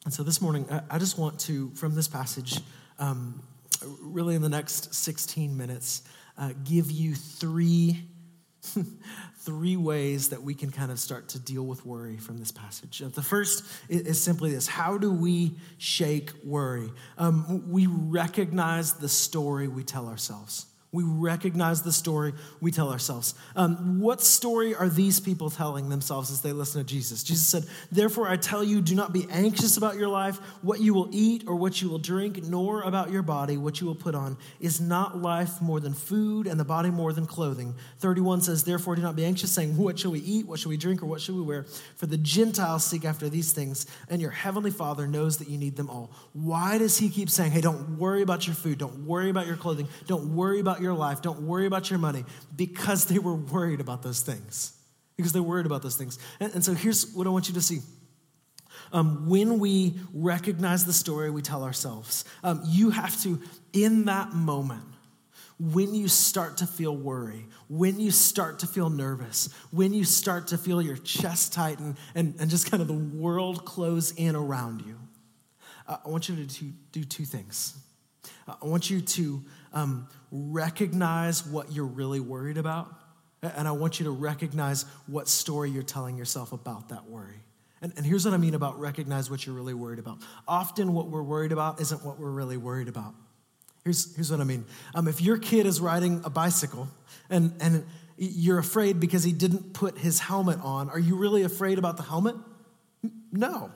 And 0.04 0.14
so 0.14 0.22
this 0.22 0.40
morning, 0.40 0.66
I 0.88 0.98
just 0.98 1.18
want 1.18 1.40
to, 1.40 1.70
from 1.70 1.94
this 1.94 2.06
passage, 2.06 2.60
um, 2.98 3.42
really 4.00 4.34
in 4.34 4.42
the 4.42 4.48
next 4.48 4.94
16 4.94 5.56
minutes, 5.56 6.02
uh, 6.38 6.52
give 6.64 6.90
you 6.90 7.14
three, 7.14 8.04
three 9.38 9.76
ways 9.76 10.28
that 10.28 10.42
we 10.42 10.54
can 10.54 10.70
kind 10.70 10.92
of 10.92 11.00
start 11.00 11.30
to 11.30 11.40
deal 11.40 11.64
with 11.64 11.84
worry 11.84 12.18
from 12.18 12.38
this 12.38 12.52
passage. 12.52 13.02
Uh, 13.02 13.08
the 13.08 13.22
first 13.22 13.64
is 13.88 14.22
simply 14.22 14.52
this 14.52 14.68
How 14.68 14.96
do 14.96 15.12
we 15.12 15.56
shake 15.78 16.30
worry? 16.44 16.92
Um, 17.18 17.70
we 17.70 17.86
recognize 17.86 18.94
the 18.94 19.08
story 19.08 19.66
we 19.66 19.82
tell 19.82 20.08
ourselves. 20.08 20.66
We 20.96 21.04
recognize 21.04 21.82
the 21.82 21.92
story 21.92 22.32
we 22.58 22.70
tell 22.70 22.90
ourselves. 22.90 23.34
Um, 23.54 24.00
what 24.00 24.22
story 24.22 24.74
are 24.74 24.88
these 24.88 25.20
people 25.20 25.50
telling 25.50 25.90
themselves 25.90 26.30
as 26.30 26.40
they 26.40 26.54
listen 26.54 26.80
to 26.80 26.90
Jesus? 26.90 27.22
Jesus 27.22 27.46
said, 27.46 27.66
Therefore, 27.92 28.26
I 28.28 28.38
tell 28.38 28.64
you, 28.64 28.80
do 28.80 28.94
not 28.94 29.12
be 29.12 29.26
anxious 29.30 29.76
about 29.76 29.96
your 29.96 30.08
life, 30.08 30.38
what 30.62 30.80
you 30.80 30.94
will 30.94 31.10
eat 31.12 31.44
or 31.46 31.54
what 31.54 31.82
you 31.82 31.90
will 31.90 31.98
drink, 31.98 32.42
nor 32.44 32.80
about 32.80 33.10
your 33.10 33.20
body, 33.20 33.58
what 33.58 33.78
you 33.78 33.86
will 33.86 33.94
put 33.94 34.14
on. 34.14 34.38
Is 34.58 34.80
not 34.80 35.20
life 35.20 35.60
more 35.60 35.80
than 35.80 35.92
food, 35.92 36.46
and 36.46 36.58
the 36.58 36.64
body 36.64 36.90
more 36.90 37.12
than 37.12 37.26
clothing? 37.26 37.74
31 37.98 38.40
says, 38.40 38.64
Therefore, 38.64 38.96
do 38.96 39.02
not 39.02 39.16
be 39.16 39.26
anxious, 39.26 39.52
saying, 39.52 39.76
What 39.76 39.98
shall 39.98 40.12
we 40.12 40.20
eat? 40.20 40.46
What 40.46 40.60
shall 40.60 40.70
we 40.70 40.78
drink? 40.78 41.02
Or 41.02 41.06
what 41.06 41.20
shall 41.20 41.34
we 41.34 41.42
wear? 41.42 41.64
For 41.96 42.06
the 42.06 42.16
Gentiles 42.16 42.86
seek 42.86 43.04
after 43.04 43.28
these 43.28 43.52
things, 43.52 43.86
and 44.08 44.22
your 44.22 44.30
heavenly 44.30 44.70
Father 44.70 45.06
knows 45.06 45.36
that 45.36 45.50
you 45.50 45.58
need 45.58 45.76
them 45.76 45.90
all. 45.90 46.10
Why 46.32 46.78
does 46.78 46.96
he 46.96 47.10
keep 47.10 47.28
saying, 47.28 47.50
Hey, 47.50 47.60
don't 47.60 47.98
worry 47.98 48.22
about 48.22 48.46
your 48.46 48.56
food, 48.56 48.78
don't 48.78 49.04
worry 49.04 49.28
about 49.28 49.46
your 49.46 49.56
clothing, 49.56 49.88
don't 50.06 50.34
worry 50.34 50.58
about 50.58 50.80
your 50.80 50.85
your 50.86 50.94
life. 50.94 51.20
Don't 51.20 51.42
worry 51.42 51.66
about 51.66 51.90
your 51.90 51.98
money 51.98 52.24
because 52.54 53.04
they 53.06 53.18
were 53.18 53.34
worried 53.34 53.80
about 53.80 54.02
those 54.02 54.20
things. 54.22 54.72
Because 55.16 55.32
they're 55.32 55.42
worried 55.42 55.66
about 55.66 55.82
those 55.82 55.96
things. 55.96 56.18
And, 56.40 56.54
and 56.54 56.64
so 56.64 56.74
here's 56.74 57.12
what 57.12 57.26
I 57.26 57.30
want 57.30 57.48
you 57.48 57.54
to 57.54 57.60
see. 57.60 57.80
Um, 58.92 59.28
when 59.28 59.58
we 59.58 59.94
recognize 60.14 60.84
the 60.84 60.92
story 60.92 61.30
we 61.30 61.42
tell 61.42 61.64
ourselves, 61.64 62.24
um, 62.44 62.62
you 62.64 62.90
have 62.90 63.20
to, 63.22 63.40
in 63.72 64.04
that 64.04 64.32
moment, 64.32 64.84
when 65.58 65.94
you 65.94 66.06
start 66.06 66.58
to 66.58 66.66
feel 66.66 66.94
worry, 66.94 67.46
when 67.68 67.98
you 67.98 68.10
start 68.10 68.58
to 68.60 68.66
feel 68.66 68.90
nervous, 68.90 69.48
when 69.70 69.94
you 69.94 70.04
start 70.04 70.48
to 70.48 70.58
feel 70.58 70.82
your 70.82 70.98
chest 70.98 71.52
tighten 71.52 71.96
and, 72.14 72.34
and 72.38 72.50
just 72.50 72.70
kind 72.70 72.82
of 72.82 72.88
the 72.88 72.94
world 72.94 73.64
close 73.64 74.12
in 74.12 74.36
around 74.36 74.82
you, 74.82 74.98
uh, 75.88 75.96
I 76.04 76.08
want 76.08 76.28
you 76.28 76.36
to 76.36 76.44
do, 76.44 76.72
do 76.92 77.04
two 77.04 77.24
things. 77.24 77.76
I 78.48 78.66
want 78.66 78.90
you 78.90 79.00
to 79.00 79.42
um, 79.72 80.08
recognize 80.30 81.44
what 81.44 81.72
you're 81.72 81.84
really 81.84 82.20
worried 82.20 82.58
about, 82.58 82.94
and 83.42 83.66
I 83.66 83.72
want 83.72 83.98
you 83.98 84.04
to 84.04 84.12
recognize 84.12 84.84
what 85.06 85.28
story 85.28 85.70
you're 85.70 85.82
telling 85.82 86.16
yourself 86.16 86.52
about 86.52 86.90
that 86.90 87.08
worry. 87.08 87.42
And, 87.82 87.92
and 87.96 88.06
here's 88.06 88.24
what 88.24 88.34
I 88.34 88.38
mean 88.38 88.54
about 88.54 88.78
recognize 88.80 89.30
what 89.30 89.46
you're 89.46 89.54
really 89.54 89.74
worried 89.74 89.98
about. 89.98 90.18
Often, 90.48 90.92
what 90.92 91.08
we're 91.08 91.22
worried 91.22 91.52
about 91.52 91.80
isn't 91.80 92.04
what 92.04 92.18
we're 92.18 92.30
really 92.30 92.56
worried 92.56 92.88
about. 92.88 93.14
Here's, 93.84 94.14
here's 94.16 94.30
what 94.30 94.40
I 94.40 94.44
mean. 94.44 94.64
Um, 94.94 95.06
if 95.06 95.20
your 95.20 95.38
kid 95.38 95.66
is 95.66 95.80
riding 95.80 96.20
a 96.24 96.30
bicycle 96.30 96.88
and, 97.30 97.52
and 97.60 97.84
you're 98.16 98.58
afraid 98.58 98.98
because 98.98 99.22
he 99.22 99.30
didn't 99.30 99.74
put 99.74 99.98
his 99.98 100.18
helmet 100.18 100.58
on, 100.62 100.90
are 100.90 100.98
you 100.98 101.16
really 101.16 101.42
afraid 101.42 101.78
about 101.78 101.96
the 101.96 102.02
helmet? 102.02 102.34
No. 103.30 103.70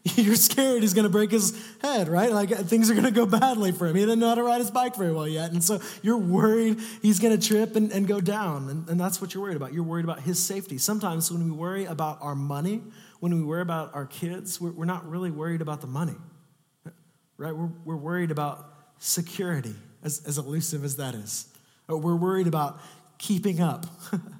You're 0.16 0.36
scared 0.36 0.82
he's 0.82 0.94
going 0.94 1.04
to 1.04 1.10
break 1.10 1.30
his 1.30 1.58
head, 1.80 2.08
right? 2.08 2.30
Like 2.30 2.52
uh, 2.52 2.56
things 2.56 2.90
are 2.90 2.94
going 2.94 3.04
to 3.04 3.10
go 3.10 3.26
badly 3.26 3.72
for 3.72 3.86
him. 3.86 3.96
He 3.96 4.02
doesn't 4.04 4.18
know 4.18 4.28
how 4.28 4.34
to 4.36 4.42
ride 4.42 4.60
his 4.60 4.70
bike 4.70 4.96
very 4.96 5.12
well 5.12 5.28
yet. 5.28 5.52
And 5.52 5.62
so 5.62 5.80
you're 6.02 6.18
worried 6.18 6.78
he's 7.02 7.18
going 7.18 7.38
to 7.38 7.46
trip 7.46 7.76
and, 7.76 7.90
and 7.92 8.06
go 8.06 8.20
down. 8.20 8.68
And, 8.68 8.88
and 8.88 9.00
that's 9.00 9.20
what 9.20 9.34
you're 9.34 9.42
worried 9.42 9.56
about. 9.56 9.72
You're 9.72 9.82
worried 9.82 10.04
about 10.04 10.20
his 10.20 10.42
safety. 10.42 10.78
Sometimes 10.78 11.30
when 11.30 11.44
we 11.44 11.50
worry 11.50 11.84
about 11.84 12.18
our 12.20 12.34
money, 12.34 12.82
when 13.20 13.34
we 13.34 13.42
worry 13.42 13.62
about 13.62 13.94
our 13.94 14.06
kids, 14.06 14.60
we're, 14.60 14.70
we're 14.70 14.84
not 14.84 15.08
really 15.08 15.30
worried 15.30 15.60
about 15.60 15.80
the 15.80 15.86
money, 15.86 16.16
right? 17.36 17.54
We're, 17.54 17.70
we're 17.84 17.96
worried 17.96 18.30
about 18.30 18.72
security, 18.98 19.74
as, 20.02 20.22
as 20.26 20.38
elusive 20.38 20.84
as 20.84 20.96
that 20.96 21.14
is. 21.14 21.48
Uh, 21.90 21.96
we're 21.96 22.16
worried 22.16 22.46
about 22.46 22.80
keeping 23.18 23.60
up. 23.60 23.86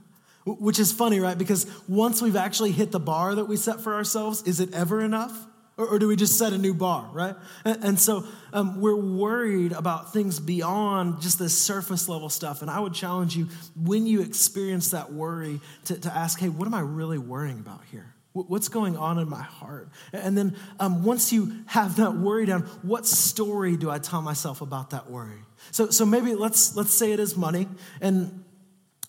Which 0.56 0.78
is 0.78 0.92
funny, 0.92 1.20
right? 1.20 1.36
Because 1.36 1.66
once 1.88 2.22
we've 2.22 2.36
actually 2.36 2.72
hit 2.72 2.90
the 2.90 3.00
bar 3.00 3.34
that 3.34 3.44
we 3.46 3.56
set 3.56 3.80
for 3.80 3.94
ourselves, 3.94 4.42
is 4.42 4.60
it 4.60 4.72
ever 4.72 5.00
enough? 5.00 5.46
Or, 5.76 5.86
or 5.86 5.98
do 5.98 6.08
we 6.08 6.16
just 6.16 6.38
set 6.38 6.52
a 6.52 6.58
new 6.58 6.74
bar, 6.74 7.08
right? 7.12 7.36
And, 7.64 7.84
and 7.84 8.00
so 8.00 8.24
um, 8.52 8.80
we're 8.80 8.96
worried 8.96 9.72
about 9.72 10.12
things 10.12 10.40
beyond 10.40 11.20
just 11.20 11.38
this 11.38 11.56
surface 11.56 12.08
level 12.08 12.28
stuff. 12.28 12.62
And 12.62 12.70
I 12.70 12.80
would 12.80 12.94
challenge 12.94 13.36
you 13.36 13.48
when 13.76 14.06
you 14.06 14.22
experience 14.22 14.90
that 14.90 15.12
worry 15.12 15.60
to, 15.84 16.00
to 16.00 16.12
ask, 16.12 16.40
hey, 16.40 16.48
what 16.48 16.66
am 16.66 16.74
I 16.74 16.80
really 16.80 17.18
worrying 17.18 17.60
about 17.60 17.82
here? 17.90 18.14
What's 18.32 18.68
going 18.68 18.96
on 18.96 19.18
in 19.18 19.28
my 19.28 19.42
heart? 19.42 19.88
And 20.12 20.38
then 20.38 20.56
um, 20.78 21.02
once 21.02 21.32
you 21.32 21.64
have 21.66 21.96
that 21.96 22.14
worry 22.14 22.46
down, 22.46 22.62
what 22.82 23.04
story 23.06 23.76
do 23.76 23.90
I 23.90 23.98
tell 23.98 24.22
myself 24.22 24.60
about 24.60 24.90
that 24.90 25.10
worry? 25.10 25.40
So, 25.72 25.90
so 25.90 26.06
maybe 26.06 26.34
let's 26.34 26.76
let's 26.76 26.92
say 26.92 27.12
it 27.12 27.18
is 27.18 27.36
money, 27.36 27.66
and 28.00 28.44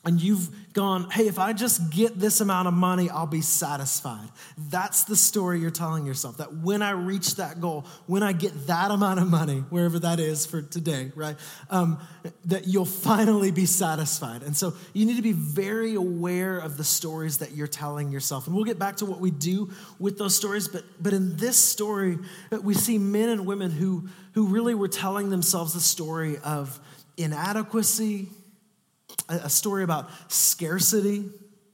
and 0.10 0.20
you've 0.20 0.74
gone, 0.74 1.08
hey, 1.12 1.28
if 1.28 1.38
I 1.38 1.54
just 1.54 1.92
get 1.92 2.20
this 2.20 2.42
amount 2.42 2.68
of 2.68 2.74
money, 2.74 3.12
I'll 3.12 3.28
be 3.28 3.42
satisfied. 3.42 4.28
That's 4.58 5.04
the 5.04 5.16
story 5.16 5.60
you're 5.60 5.70
telling 5.70 6.08
yourself. 6.08 6.38
That 6.38 6.52
when 6.52 6.82
I 6.82 6.92
reach 6.92 7.36
that 7.36 7.62
goal, 7.62 7.86
when 8.08 8.24
I 8.24 8.32
get 8.32 8.66
that 8.66 8.90
amount 8.90 9.20
of 9.20 9.28
money, 9.28 9.60
wherever 9.70 10.00
that 10.00 10.20
is 10.20 10.48
for 10.48 10.64
today, 10.64 11.12
right, 11.16 11.36
um, 11.70 12.00
that 12.46 12.66
you'll 12.66 12.86
finally 12.86 13.52
be 13.52 13.68
satisfied. 13.68 14.42
And 14.42 14.58
so 14.58 14.74
you 14.94 15.06
need 15.06 15.18
to 15.18 15.22
be 15.22 15.32
very 15.32 15.94
aware 15.94 16.58
of 16.58 16.76
the 16.76 16.84
stories 16.84 17.38
that 17.38 17.52
you're 17.52 17.68
telling 17.68 18.12
yourself. 18.12 18.48
And 18.48 18.56
we'll 18.56 18.66
get 18.66 18.80
back 18.80 18.96
to 18.96 19.06
what 19.06 19.20
we 19.20 19.30
do 19.30 19.70
with 20.00 20.18
those 20.18 20.36
stories. 20.36 20.68
But, 20.68 20.86
but 21.00 21.14
in 21.14 21.38
this 21.38 21.56
story, 21.56 22.18
we 22.64 22.74
see 22.74 22.98
men 22.98 23.30
and 23.30 23.46
women 23.46 23.70
who, 23.70 24.10
who 24.34 24.48
really 24.48 24.74
were 24.74 24.88
telling 24.88 25.30
themselves 25.30 25.76
the 25.76 25.82
story 25.82 26.40
of 26.40 26.80
inadequacy 27.16 28.30
a 29.28 29.50
story 29.50 29.84
about 29.84 30.10
scarcity, 30.32 31.26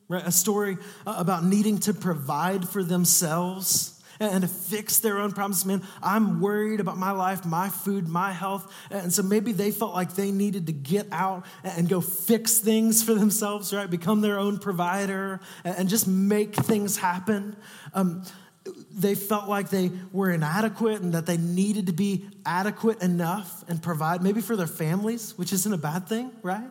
right? 0.07 0.25
A 0.25 0.31
story 0.31 0.77
uh, 1.05 1.15
about 1.17 1.43
needing 1.43 1.79
to 1.79 1.93
provide 1.93 2.67
for 2.67 2.83
themselves 2.83 3.91
and 4.19 4.41
to 4.41 4.47
fix 4.47 4.99
their 4.99 5.19
own 5.19 5.31
problems. 5.31 5.65
Man, 5.65 5.81
I'm 6.01 6.39
worried 6.39 6.79
about 6.79 6.97
my 6.97 7.11
life, 7.11 7.45
my 7.45 7.69
food, 7.69 8.07
my 8.07 8.31
health. 8.31 8.71
And 8.89 9.11
so 9.11 9.23
maybe 9.23 9.51
they 9.51 9.71
felt 9.71 9.93
like 9.93 10.15
they 10.15 10.31
needed 10.31 10.67
to 10.67 10.73
get 10.73 11.07
out 11.11 11.45
and 11.63 11.89
go 11.89 12.01
fix 12.01 12.57
things 12.59 13.03
for 13.03 13.13
themselves, 13.13 13.73
right? 13.73 13.89
Become 13.89 14.21
their 14.21 14.39
own 14.39 14.57
provider 14.57 15.41
and 15.63 15.89
just 15.89 16.07
make 16.07 16.55
things 16.55 16.97
happen. 16.97 17.55
Um, 17.93 18.23
they 18.91 19.15
felt 19.15 19.47
like 19.47 19.69
they 19.69 19.91
were 20.11 20.31
inadequate 20.31 21.01
and 21.01 21.13
that 21.13 21.25
they 21.25 21.37
needed 21.37 21.87
to 21.87 21.93
be 21.93 22.27
adequate 22.45 23.01
enough 23.01 23.63
and 23.67 23.81
provide, 23.81 24.23
maybe 24.23 24.41
for 24.41 24.55
their 24.55 24.65
families, 24.67 25.37
which 25.37 25.53
isn't 25.53 25.73
a 25.73 25.77
bad 25.77 26.07
thing, 26.07 26.31
right? 26.41 26.67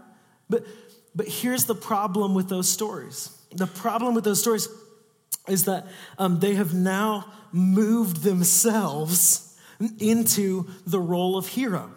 But, 0.48 0.66
but 1.14 1.28
here's 1.28 1.64
the 1.64 1.74
problem 1.74 2.34
with 2.34 2.48
those 2.48 2.68
stories. 2.68 3.30
The 3.52 3.66
problem 3.66 4.14
with 4.14 4.24
those 4.24 4.40
stories 4.40 4.68
is 5.48 5.64
that 5.64 5.86
um, 6.18 6.40
they 6.40 6.54
have 6.54 6.74
now 6.74 7.32
moved 7.52 8.22
themselves 8.22 9.58
into 9.98 10.66
the 10.86 11.00
role 11.00 11.36
of 11.36 11.48
hero, 11.48 11.90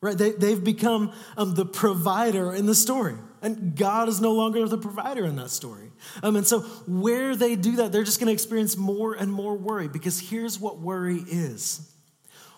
right? 0.00 0.16
They, 0.16 0.32
they've 0.32 0.62
become 0.62 1.12
um, 1.36 1.54
the 1.54 1.64
provider 1.64 2.52
in 2.52 2.66
the 2.66 2.74
story. 2.74 3.14
And 3.40 3.76
God 3.76 4.08
is 4.08 4.20
no 4.20 4.32
longer 4.32 4.66
the 4.66 4.78
provider 4.78 5.24
in 5.24 5.36
that 5.36 5.50
story. 5.50 5.92
Um, 6.22 6.36
and 6.36 6.46
so, 6.46 6.60
where 6.86 7.36
they 7.36 7.54
do 7.54 7.76
that, 7.76 7.92
they're 7.92 8.04
just 8.04 8.18
going 8.18 8.26
to 8.26 8.32
experience 8.32 8.76
more 8.76 9.14
and 9.14 9.32
more 9.32 9.56
worry 9.56 9.88
because 9.88 10.18
here's 10.18 10.58
what 10.58 10.80
worry 10.80 11.22
is 11.28 11.92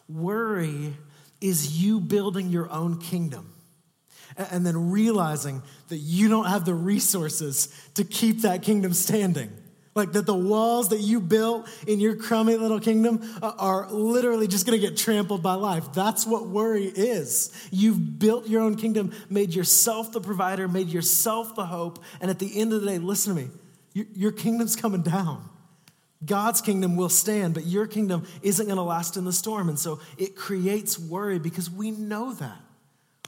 worry 0.08 0.96
is 1.40 1.82
you 1.82 2.00
building 2.00 2.48
your 2.48 2.70
own 2.70 2.98
kingdom 2.98 3.52
and 4.50 4.64
then 4.64 4.90
realizing 4.90 5.62
that 5.88 5.98
you 5.98 6.28
don't 6.28 6.46
have 6.46 6.64
the 6.64 6.74
resources 6.74 7.68
to 7.94 8.04
keep 8.04 8.42
that 8.42 8.62
kingdom 8.62 8.92
standing. 8.92 9.50
Like 9.94 10.12
that 10.12 10.24
the 10.24 10.34
walls 10.34 10.90
that 10.90 11.00
you 11.00 11.20
built 11.20 11.68
in 11.86 11.98
your 11.98 12.14
crummy 12.14 12.56
little 12.56 12.78
kingdom 12.78 13.20
uh, 13.42 13.52
are 13.58 13.90
literally 13.90 14.46
just 14.46 14.64
gonna 14.64 14.78
get 14.78 14.96
trampled 14.96 15.42
by 15.42 15.54
life. 15.54 15.92
That's 15.92 16.24
what 16.26 16.46
worry 16.46 16.84
is. 16.84 17.52
You've 17.72 18.18
built 18.18 18.46
your 18.46 18.62
own 18.62 18.76
kingdom, 18.76 19.12
made 19.28 19.52
yourself 19.52 20.12
the 20.12 20.20
provider, 20.20 20.68
made 20.68 20.88
yourself 20.88 21.56
the 21.56 21.66
hope, 21.66 22.02
and 22.20 22.30
at 22.30 22.38
the 22.38 22.60
end 22.60 22.72
of 22.72 22.82
the 22.82 22.86
day, 22.86 22.98
listen 22.98 23.34
to 23.34 23.42
me, 23.42 23.50
your, 24.14 24.30
kingdom's 24.30 24.76
coming 24.76 25.02
down. 25.02 25.48
God's 26.24 26.60
kingdom 26.60 26.96
will 26.96 27.08
stand, 27.08 27.54
but 27.54 27.66
your 27.66 27.86
kingdom 27.86 28.26
isn't 28.42 28.68
gonna 28.68 28.84
last 28.84 29.16
in 29.16 29.24
the 29.24 29.32
storm. 29.32 29.68
And 29.68 29.78
so 29.78 30.00
it 30.18 30.36
creates 30.36 30.98
worry 30.98 31.40
because 31.40 31.68
we 31.68 31.90
know 31.90 32.32
that. 32.34 32.60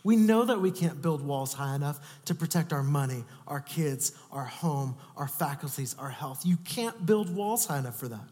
We 0.05 0.17
know 0.17 0.45
that 0.45 0.61
we 0.61 0.71
can't 0.71 1.01
build 1.01 1.23
walls 1.23 1.53
high 1.53 1.75
enough 1.75 2.01
to 2.25 2.35
protect 2.35 2.73
our 2.73 2.83
money, 2.83 3.25
our 3.47 3.61
kids, 3.61 4.13
our 4.33 4.45
home, 4.45 4.97
our 5.17 5.29
faculties, 5.29 5.95
our 5.99 6.11
health. 6.11 6.45
You 6.45 6.57
can't 6.65 7.07
build 7.07 7.35
walls 7.35 7.67
high 7.67 7.79
enough 7.79 7.99
for 7.99 8.09
that. 8.09 8.29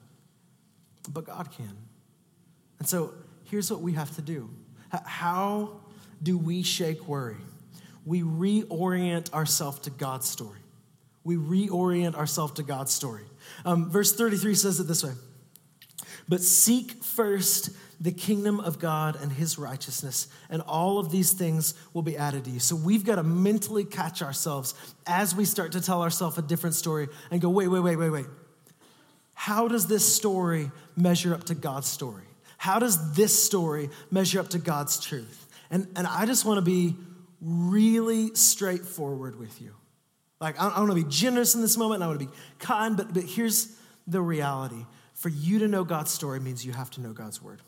But 1.09 1.27
God 1.27 1.51
can. 1.53 1.77
And 2.79 2.89
so 2.89 3.15
here's 3.45 3.71
what 3.71 3.81
we 3.81 3.93
have 3.93 4.15
to 4.17 4.23
do 4.23 4.51
How 5.05 5.81
do 6.23 6.37
we 6.37 6.63
shake 6.63 7.07
worry? 7.07 7.37
We 8.05 8.23
reorient 8.23 9.33
ourselves 9.33 9.81
to 9.81 9.91
God's 9.91 10.29
story. 10.29 10.59
We 11.23 11.37
reorient 11.37 12.15
ourselves 12.15 12.55
to 12.55 12.63
God's 12.63 12.93
story. 12.93 13.25
Um, 13.65 13.91
verse 13.91 14.13
33 14.13 14.55
says 14.55 14.81
it 14.81 14.85
this 14.85 15.05
way 15.05 15.13
But 16.29 16.41
seek 16.41 17.05
first 17.05 17.71
the 18.01 18.13
kingdom 18.13 18.61
of 18.61 18.79
God 18.79 19.17
and 19.21 19.31
his 19.31 19.59
righteousness, 19.59 20.29
and 20.49 20.63
all 20.63 20.99
of 20.99 21.11
these 21.11 21.33
things 21.33 21.75
will 21.93 22.03
be 22.03 22.17
added 22.17 22.45
to 22.45 22.51
you. 22.51 22.59
So 22.59 22.75
we've 22.75 23.05
got 23.05 23.17
to 23.17 23.23
mentally 23.23 23.85
catch 23.85 24.23
ourselves 24.23 24.75
as 25.07 25.35
we 25.35 25.45
start 25.45 25.73
to 25.73 25.83
tell 25.83 26.03
ourselves 26.03 26.39
a 26.39 26.43
different 26.43 26.75
story 26.75 27.09
and 27.31 27.43
go, 27.43 27.51
wait, 27.51 27.69
wait, 27.69 27.81
wait, 27.81 27.97
wait, 27.97 28.11
wait. 28.11 28.27
How 29.35 29.69
does 29.69 29.87
this 29.87 30.15
story 30.15 30.71
measure 30.97 31.35
up 31.35 31.45
to 31.45 31.55
God's 31.55 31.89
story? 31.89 32.25
How 32.57 32.79
does 32.79 33.15
this 33.15 33.43
story 33.43 33.91
measure 34.11 34.41
up 34.41 34.49
to 34.49 34.59
God's 34.59 34.99
truth? 34.99 35.47
And, 35.71 35.87
and 35.95 36.07
I 36.07 36.25
just 36.25 36.47
want 36.47 36.57
to 36.57 36.63
be 36.63 36.97
really 37.43 38.35
straightforward 38.35 39.39
with 39.39 39.61
you. 39.61 39.75
Like, 40.41 40.59
I, 40.59 40.69
I 40.69 40.79
want 40.79 40.91
to 40.91 40.95
be 40.95 41.11
generous 41.11 41.55
in 41.55 41.61
this 41.61 41.77
moment, 41.77 41.97
and 41.97 42.05
I 42.05 42.07
want 42.07 42.21
to 42.21 42.27
be 42.27 42.33
kind, 42.59 42.97
but, 42.97 43.13
but 43.13 43.25
here's 43.25 43.77
the 44.07 44.23
reality. 44.23 44.87
For 45.15 45.29
you 45.29 45.59
to 45.59 45.69
know 45.69 45.85
God's 45.85 46.11
story 46.11 46.41
means 46.41 46.65
you 46.65 46.73
have 46.73 46.91
to 46.93 47.03
know 47.03 47.13
God's 47.13 47.43
word 47.43 47.61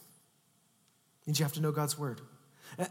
means 1.26 1.38
you 1.38 1.44
have 1.44 1.52
to 1.54 1.61
know 1.61 1.72
God's 1.72 1.98
word. 1.98 2.20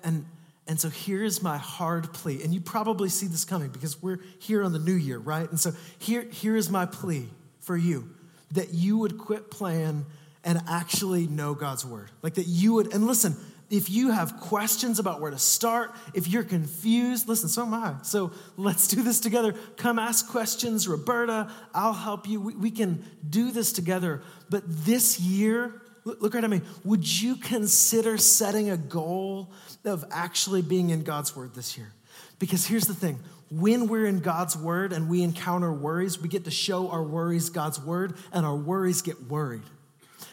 And, 0.04 0.26
and 0.68 0.80
so 0.80 0.90
here's 0.90 1.42
my 1.42 1.58
hard 1.58 2.14
plea. 2.14 2.44
And 2.44 2.54
you 2.54 2.62
probably 2.62 3.10
see 3.10 3.28
this 3.28 3.46
coming 3.46 3.70
because 3.70 4.02
we're 4.02 4.20
here 4.40 4.64
on 4.64 4.74
the 4.74 4.80
new 4.80 4.94
year, 4.94 5.18
right? 5.18 5.50
And 5.50 5.60
so 5.60 5.74
here, 6.00 6.24
here 6.24 6.56
is 6.56 6.70
my 6.70 6.86
plea 6.86 7.28
for 7.60 7.76
you 7.76 8.10
that 8.52 8.74
you 8.74 8.98
would 8.98 9.18
quit 9.18 9.50
playing 9.50 10.06
and 10.44 10.62
actually 10.68 11.28
know 11.28 11.54
God's 11.54 11.86
word. 11.86 12.10
Like 12.22 12.36
that 12.36 12.48
you 12.48 12.74
would, 12.74 12.94
and 12.94 13.06
listen, 13.06 13.36
if 13.70 13.90
you 13.90 14.12
have 14.12 14.38
questions 14.42 15.00
about 15.00 15.22
where 15.22 15.32
to 15.32 15.40
start, 15.40 15.92
if 16.14 16.28
you're 16.28 16.44
confused, 16.44 17.30
listen, 17.30 17.48
so 17.48 17.66
am 17.66 17.74
I. 17.74 17.96
So 18.04 18.34
let's 18.58 18.88
do 18.88 19.02
this 19.02 19.22
together. 19.22 19.54
Come 19.78 19.98
ask 19.98 20.28
questions. 20.30 20.88
Roberta, 20.90 21.50
I'll 21.74 21.94
help 21.94 22.28
you. 22.28 22.42
We, 22.42 22.56
we 22.56 22.72
can 22.72 23.06
do 23.28 23.52
this 23.52 23.72
together. 23.72 24.22
But 24.50 24.64
this 24.68 25.22
year, 25.22 25.82
look 26.04 26.34
right 26.34 26.44
at 26.44 26.50
me. 26.50 26.62
Would 26.84 27.22
you 27.22 27.36
consider 27.36 28.18
setting 28.18 28.70
a 28.70 28.78
goal 28.78 29.52
of 29.86 30.06
actually 30.12 30.62
being 30.62 30.90
in 30.90 31.04
God's 31.04 31.36
word 31.36 31.54
this 31.54 31.78
year? 31.78 31.94
Because 32.40 32.66
here's 32.66 32.86
the 32.86 32.94
thing 32.94 33.20
when 33.50 33.88
we're 33.88 34.06
in 34.06 34.20
God's 34.20 34.56
word 34.56 34.94
and 34.94 35.10
we 35.10 35.24
encounter 35.24 35.72
worries, 35.72 36.20
we 36.20 36.30
get 36.30 36.46
to 36.46 36.52
show 36.52 36.90
our 36.90 37.04
worries 37.04 37.50
God's 37.50 37.80
word, 37.80 38.16
and 38.32 38.46
our 38.46 38.56
worries 38.56 39.02
get 39.02 39.24
worried 39.24 39.64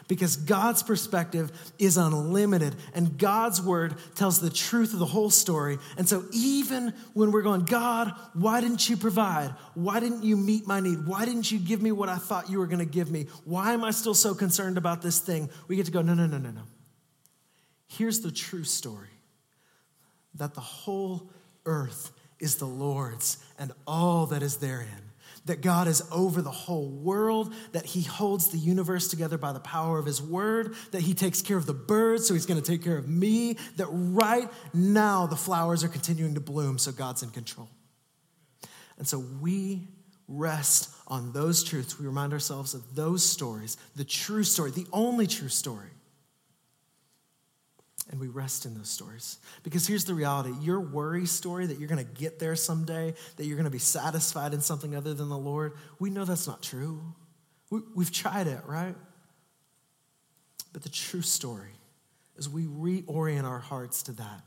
because 0.09 0.35
God's 0.35 0.81
perspective 0.81 1.51
is 1.77 1.95
unlimited 1.95 2.75
and 2.95 3.17
God's 3.17 3.61
word 3.61 3.93
tells 4.15 4.41
the 4.41 4.49
truth 4.49 4.91
of 4.91 4.99
the 4.99 5.05
whole 5.05 5.29
story. 5.29 5.77
And 5.97 6.09
so, 6.09 6.25
even 6.33 6.93
when 7.13 7.31
we're 7.31 7.43
going, 7.43 7.63
God, 7.63 8.11
why 8.33 8.59
didn't 8.59 8.89
you 8.89 8.97
provide? 8.97 9.53
Why 9.75 9.99
didn't 9.99 10.23
you 10.23 10.35
meet 10.35 10.65
my 10.65 10.79
need? 10.79 11.05
Why 11.05 11.25
didn't 11.25 11.51
you 11.51 11.59
give 11.59 11.81
me 11.81 11.91
what 11.91 12.09
I 12.09 12.17
thought 12.17 12.49
you 12.49 12.57
were 12.57 12.65
going 12.65 12.79
to 12.79 12.85
give 12.85 13.11
me? 13.11 13.27
Why 13.45 13.73
am 13.73 13.83
I 13.83 13.91
still 13.91 14.15
so 14.15 14.33
concerned 14.33 14.79
about 14.79 15.03
this 15.03 15.19
thing? 15.19 15.47
We 15.67 15.75
get 15.75 15.85
to 15.85 15.91
go, 15.91 16.01
no, 16.01 16.15
no, 16.15 16.25
no, 16.25 16.39
no, 16.39 16.49
no. 16.49 16.63
Here's 17.87 18.21
the 18.21 18.31
true 18.31 18.63
story 18.63 19.07
that 20.33 20.55
the 20.55 20.61
whole 20.61 21.29
earth 21.65 22.11
is 22.39 22.55
the 22.55 22.65
Lord's 22.65 23.37
and 23.59 23.71
all 23.85 24.25
that 24.27 24.41
is 24.41 24.57
therein 24.57 25.08
that 25.49 25.61
God 25.61 25.87
is 25.87 26.03
over 26.11 26.43
the 26.43 26.51
whole 26.51 26.87
world, 26.87 27.53
that 27.71 27.85
He 27.85 28.03
holds 28.03 28.49
the 28.49 28.57
universe 28.57 29.07
together 29.07 29.37
by 29.37 29.51
the 29.51 29.59
power 29.59 29.97
of 29.97 30.05
His 30.05 30.21
word, 30.21 30.75
that 30.91 31.01
He 31.01 31.15
takes 31.15 31.41
care 31.41 31.57
of 31.57 31.65
the 31.65 31.73
birds, 31.73 32.27
so 32.27 32.35
He's 32.35 32.45
to 32.45 32.61
take 32.61 32.83
care 32.83 32.97
of 32.97 33.09
me, 33.09 33.57
that 33.77 33.87
right 33.89 34.47
now 34.73 35.25
the 35.25 35.35
flowers 35.35 35.83
are 35.83 35.87
continuing 35.87 36.35
to 36.35 36.39
bloom, 36.39 36.77
so 36.77 36.91
God's 36.91 37.23
in 37.23 37.31
control. 37.31 37.67
And 38.99 39.07
so 39.07 39.17
we 39.41 39.87
rest 40.27 40.91
on 41.07 41.33
those 41.33 41.63
truths. 41.63 41.99
We 41.99 42.05
remind 42.05 42.31
ourselves 42.31 42.75
of 42.75 42.95
those 42.95 43.25
stories, 43.25 43.77
the 43.95 44.05
true 44.05 44.43
story, 44.43 44.69
the 44.69 44.85
only 44.93 45.25
true 45.25 45.49
story 45.49 45.89
and 48.09 48.19
we 48.19 48.27
rest 48.27 48.65
in 48.65 48.73
those 48.73 48.89
stories. 48.89 49.37
Because 49.63 49.87
here's 49.87 50.05
the 50.05 50.13
reality 50.13 50.51
your 50.61 50.79
worry 50.79 51.25
story 51.25 51.65
that 51.67 51.77
you're 51.77 51.87
going 51.87 52.03
to 52.03 52.13
get 52.19 52.39
there 52.39 52.55
someday, 52.55 53.13
that 53.37 53.45
you're 53.45 53.55
going 53.55 53.65
to 53.65 53.71
be 53.71 53.77
satisfied 53.79 54.53
in 54.53 54.61
something 54.61 54.95
other 54.95 55.13
than 55.13 55.29
the 55.29 55.37
Lord, 55.37 55.73
we 55.99 56.09
know 56.09 56.25
that's 56.25 56.47
not 56.47 56.63
true. 56.63 57.01
We, 57.69 57.81
we've 57.95 58.11
tried 58.11 58.47
it, 58.47 58.61
right? 58.65 58.95
But 60.73 60.83
the 60.83 60.89
true 60.89 61.21
story 61.21 61.71
is 62.37 62.49
we 62.49 62.65
reorient 62.65 63.43
our 63.43 63.59
hearts 63.59 64.03
to 64.03 64.11
that. 64.13 64.41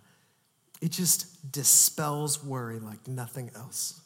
It 0.81 0.91
just 0.91 1.53
dispels 1.53 2.43
worry 2.43 2.81
like 2.81 3.07
nothing 3.07 3.51
else. 3.55 4.01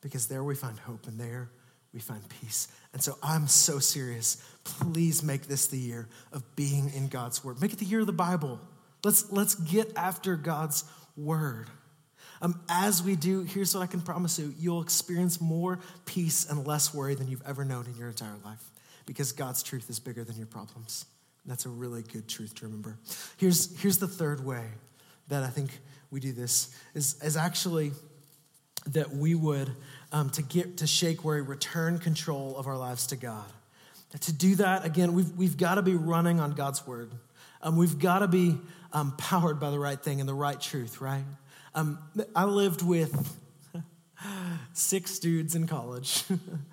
Because 0.00 0.26
there 0.26 0.42
we 0.42 0.54
find 0.54 0.78
hope, 0.78 1.06
and 1.06 1.20
there 1.20 1.50
we 1.92 2.00
find 2.00 2.22
peace. 2.40 2.68
And 2.92 3.02
so 3.02 3.16
I'm 3.22 3.46
so 3.46 3.78
serious. 3.78 4.42
Please 4.64 5.22
make 5.22 5.46
this 5.46 5.66
the 5.66 5.78
year 5.78 6.08
of 6.32 6.56
being 6.56 6.92
in 6.94 7.08
God's 7.08 7.44
word. 7.44 7.60
Make 7.60 7.72
it 7.72 7.78
the 7.78 7.84
year 7.84 8.00
of 8.00 8.06
the 8.06 8.12
Bible. 8.12 8.60
Let's, 9.04 9.30
let's 9.32 9.54
get 9.54 9.92
after 9.96 10.36
God's 10.36 10.84
word. 11.16 11.68
Um, 12.40 12.60
as 12.68 13.02
we 13.02 13.14
do, 13.14 13.42
here's 13.42 13.74
what 13.74 13.82
I 13.82 13.86
can 13.86 14.00
promise 14.00 14.38
you 14.38 14.52
you'll 14.58 14.82
experience 14.82 15.40
more 15.40 15.78
peace 16.06 16.48
and 16.48 16.66
less 16.66 16.92
worry 16.92 17.14
than 17.14 17.28
you've 17.28 17.46
ever 17.46 17.64
known 17.64 17.86
in 17.86 17.96
your 17.96 18.08
entire 18.08 18.36
life 18.44 18.70
because 19.06 19.32
God's 19.32 19.62
truth 19.62 19.88
is 19.90 20.00
bigger 20.00 20.24
than 20.24 20.36
your 20.36 20.46
problems. 20.46 21.06
And 21.44 21.50
that's 21.50 21.66
a 21.66 21.68
really 21.68 22.02
good 22.02 22.28
truth 22.28 22.54
to 22.56 22.66
remember. 22.66 22.98
Here's, 23.36 23.78
here's 23.80 23.98
the 23.98 24.08
third 24.08 24.44
way 24.44 24.64
that 25.28 25.42
I 25.42 25.48
think 25.48 25.70
we 26.10 26.20
do 26.20 26.32
this 26.32 26.74
is, 26.94 27.20
is 27.22 27.36
actually 27.36 27.92
that 28.86 29.14
we 29.14 29.34
would 29.34 29.70
um, 30.12 30.30
to 30.30 30.42
get 30.42 30.76
to 30.78 30.86
shake 30.86 31.24
worry, 31.24 31.42
return 31.42 31.98
control 31.98 32.56
of 32.56 32.66
our 32.66 32.76
lives 32.76 33.08
to 33.08 33.16
God. 33.16 33.46
To 34.20 34.32
do 34.32 34.56
that, 34.56 34.84
again, 34.84 35.14
we've, 35.14 35.30
we've 35.36 35.56
got 35.56 35.76
to 35.76 35.82
be 35.82 35.94
running 35.94 36.38
on 36.38 36.52
God's 36.52 36.86
word. 36.86 37.10
Um, 37.62 37.76
we've 37.76 37.98
got 37.98 38.18
to 38.18 38.28
be 38.28 38.58
um, 38.92 39.16
powered 39.16 39.58
by 39.58 39.70
the 39.70 39.78
right 39.78 39.98
thing 39.98 40.20
and 40.20 40.28
the 40.28 40.34
right 40.34 40.60
truth, 40.60 41.00
right? 41.00 41.24
Um, 41.74 41.98
I 42.36 42.44
lived 42.44 42.82
with 42.82 43.38
six 44.74 45.18
dudes 45.18 45.54
in 45.54 45.66
college, 45.66 46.24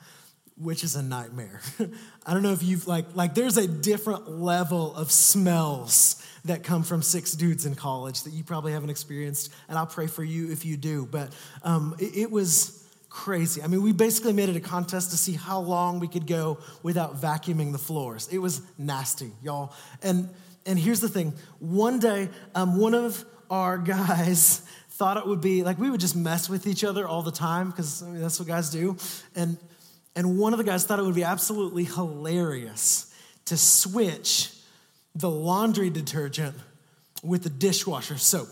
which 0.58 0.84
is 0.84 0.98
a 0.98 1.02
nightmare. 1.02 1.62
I 2.26 2.34
don't 2.34 2.44
know 2.44 2.52
if 2.52 2.62
you've 2.62 2.88
like 2.88 3.06
like 3.16 3.36
there's 3.36 3.56
a 3.56 3.68
different 3.68 4.30
level 4.30 4.94
of 4.94 5.10
smells 5.10 6.22
that 6.44 6.64
come 6.64 6.84
from 6.84 7.02
six 7.02 7.32
dudes 7.32 7.66
in 7.66 7.76
college 7.76 8.24
that 8.24 8.34
you 8.34 8.44
probably 8.44 8.74
haven't 8.74 8.90
experienced, 8.90 9.54
and 9.70 9.78
I'll 9.78 9.88
pray 9.88 10.08
for 10.08 10.24
you 10.24 10.52
if 10.52 10.66
you 10.66 10.76
do. 10.76 11.08
But 11.10 11.32
um, 11.64 11.96
it, 12.00 12.18
it 12.18 12.32
was 12.32 12.79
crazy. 13.10 13.62
I 13.62 13.68
mean, 13.68 13.82
we 13.82 13.92
basically 13.92 14.34
made 14.34 14.50
it 14.50 14.56
a 14.56 14.62
contest 14.62 15.12
to 15.12 15.18
see 15.18 15.34
how 15.34 15.60
long 15.60 16.00
we 16.00 16.08
could 16.08 16.28
go 16.28 16.60
without 16.84 17.20
vacuuming 17.20 17.72
the 17.72 17.78
floors. 17.78 18.28
It 18.32 18.38
was 18.38 18.62
nasty, 18.78 19.32
y'all. 19.44 19.74
And 20.02 20.30
and 20.66 20.78
here's 20.78 21.00
the 21.00 21.10
thing: 21.10 21.34
one 21.60 22.00
day, 22.00 22.30
um, 22.56 22.78
one 22.78 22.94
of 22.94 23.26
our 23.50 23.78
guys 23.78 24.60
thought 24.92 25.18
it 25.18 25.26
would 25.26 25.42
be 25.42 25.64
like 25.64 25.80
we 25.80 25.90
would 25.90 26.02
just 26.02 26.16
mess 26.16 26.50
with 26.50 26.68
each 26.68 26.84
other 26.84 27.08
all 27.08 27.22
the 27.22 27.32
time 27.32 27.70
because 27.70 28.04
I 28.04 28.08
mean, 28.08 28.22
that's 28.22 28.40
what 28.40 28.48
guys 28.48 28.70
do. 28.70 28.98
And 29.36 29.58
and 30.16 30.38
one 30.38 30.54
of 30.54 30.58
the 30.58 30.66
guys 30.66 30.86
thought 30.86 31.00
it 31.00 31.04
would 31.04 31.16
be 31.16 31.24
absolutely 31.24 31.86
hilarious 31.86 33.14
to 33.46 33.58
switch 33.58 34.54
the 35.16 35.30
laundry 35.30 35.90
detergent 35.90 36.56
with 37.24 37.44
the 37.44 37.50
dishwasher 37.50 38.18
soap. 38.18 38.48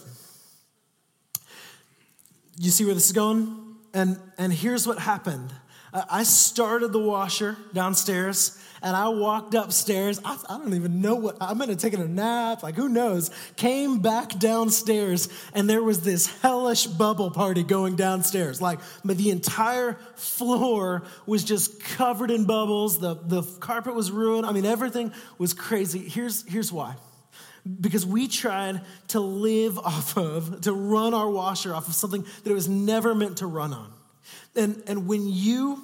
You 2.59 2.71
see 2.71 2.85
where 2.85 2.95
this 2.95 3.05
is 3.05 3.11
going? 3.11 3.66
And, 3.93 4.19
and 4.37 4.53
here's 4.53 4.85
what 4.85 4.99
happened 4.99 5.53
I 5.93 6.23
started 6.23 6.91
the 6.91 6.99
washer 6.99 7.57
downstairs 7.73 8.61
and 8.81 8.95
I 8.95 9.07
walked 9.09 9.53
upstairs. 9.53 10.19
I, 10.23 10.37
I 10.49 10.57
don't 10.57 10.73
even 10.73 11.01
know 11.01 11.15
what, 11.15 11.37
I'm 11.41 11.57
gonna 11.57 11.75
take 11.75 11.93
a 11.93 12.05
nap, 12.05 12.61
like 12.61 12.75
who 12.75 12.89
knows. 12.89 13.31
Came 13.55 13.99
back 13.99 14.37
downstairs 14.37 15.29
and 15.53 15.69
there 15.69 15.81
was 15.81 16.01
this 16.01 16.27
hellish 16.41 16.85
bubble 16.85 17.31
party 17.31 17.63
going 17.63 17.95
downstairs. 17.95 18.61
Like 18.61 18.79
the 19.03 19.29
entire 19.29 19.93
floor 20.15 21.03
was 21.25 21.43
just 21.43 21.81
covered 21.81 22.31
in 22.31 22.45
bubbles, 22.45 22.99
the, 22.99 23.15
the 23.15 23.43
carpet 23.59 23.95
was 23.95 24.11
ruined. 24.11 24.45
I 24.45 24.51
mean, 24.51 24.65
everything 24.65 25.13
was 25.37 25.53
crazy. 25.53 25.99
Here's, 25.99 26.43
here's 26.47 26.71
why 26.71 26.95
because 27.67 28.05
we 28.05 28.27
tried 28.27 28.81
to 29.09 29.19
live 29.19 29.77
off 29.79 30.17
of, 30.17 30.61
to 30.61 30.73
run 30.73 31.13
our 31.13 31.29
washer 31.29 31.73
off 31.73 31.87
of 31.87 31.93
something 31.93 32.25
that 32.43 32.49
it 32.49 32.53
was 32.53 32.69
never 32.69 33.13
meant 33.13 33.37
to 33.37 33.47
run 33.47 33.73
on. 33.73 33.93
And, 34.55 34.81
and 34.87 35.07
when 35.07 35.27
you 35.27 35.81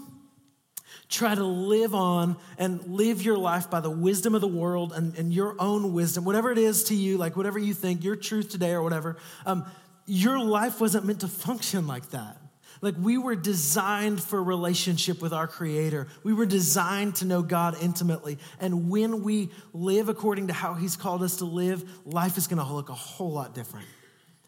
try 1.10 1.36
to 1.36 1.44
live 1.44 1.94
on 1.94 2.36
and 2.58 2.84
live 2.88 3.22
your 3.22 3.38
life 3.38 3.70
by 3.70 3.80
the 3.80 3.90
wisdom 3.90 4.34
of 4.34 4.42
the 4.42 4.48
world 4.48 4.94
and, 4.94 5.16
and 5.18 5.32
your 5.32 5.56
own 5.60 5.94
wisdom, 5.94 6.26
whatever 6.26 6.52
it 6.52 6.58
is 6.58 6.86
to 6.86 6.96
you, 6.96 7.18
like 7.18 7.38
whatever 7.38 7.60
you 7.60 7.74
think, 7.74 8.04
your 8.04 8.16
truth 8.16 8.50
today 8.50 8.72
or 8.72 8.82
whatever, 8.82 9.18
um, 9.46 9.66
your 10.06 10.40
life 10.40 10.82
wasn't 10.82 11.06
meant 11.06 11.22
to 11.22 11.28
function 11.28 11.88
like 11.88 12.10
that. 12.10 12.38
Like 12.84 12.96
we 13.00 13.18
were 13.18 13.38
designed 13.38 14.22
for 14.22 14.44
relationship 14.44 15.22
with 15.22 15.32
our 15.32 15.48
Creator. 15.48 16.08
We 16.22 16.34
were 16.34 16.46
designed 16.46 17.16
to 17.16 17.26
know 17.26 17.42
God 17.42 17.78
intimately. 17.82 18.38
And 18.60 18.90
when 18.90 19.24
we 19.24 19.52
live 19.72 20.10
according 20.10 20.48
to 20.48 20.54
how 20.54 20.74
He's 20.74 20.98
called 20.98 21.24
us 21.24 21.38
to 21.38 21.46
live, 21.46 21.82
life 22.06 22.38
is 22.38 22.48
going 22.48 22.62
to 22.62 22.74
look 22.74 22.90
a 22.90 22.94
whole 22.94 23.32
lot 23.32 23.56
different. 23.56 23.88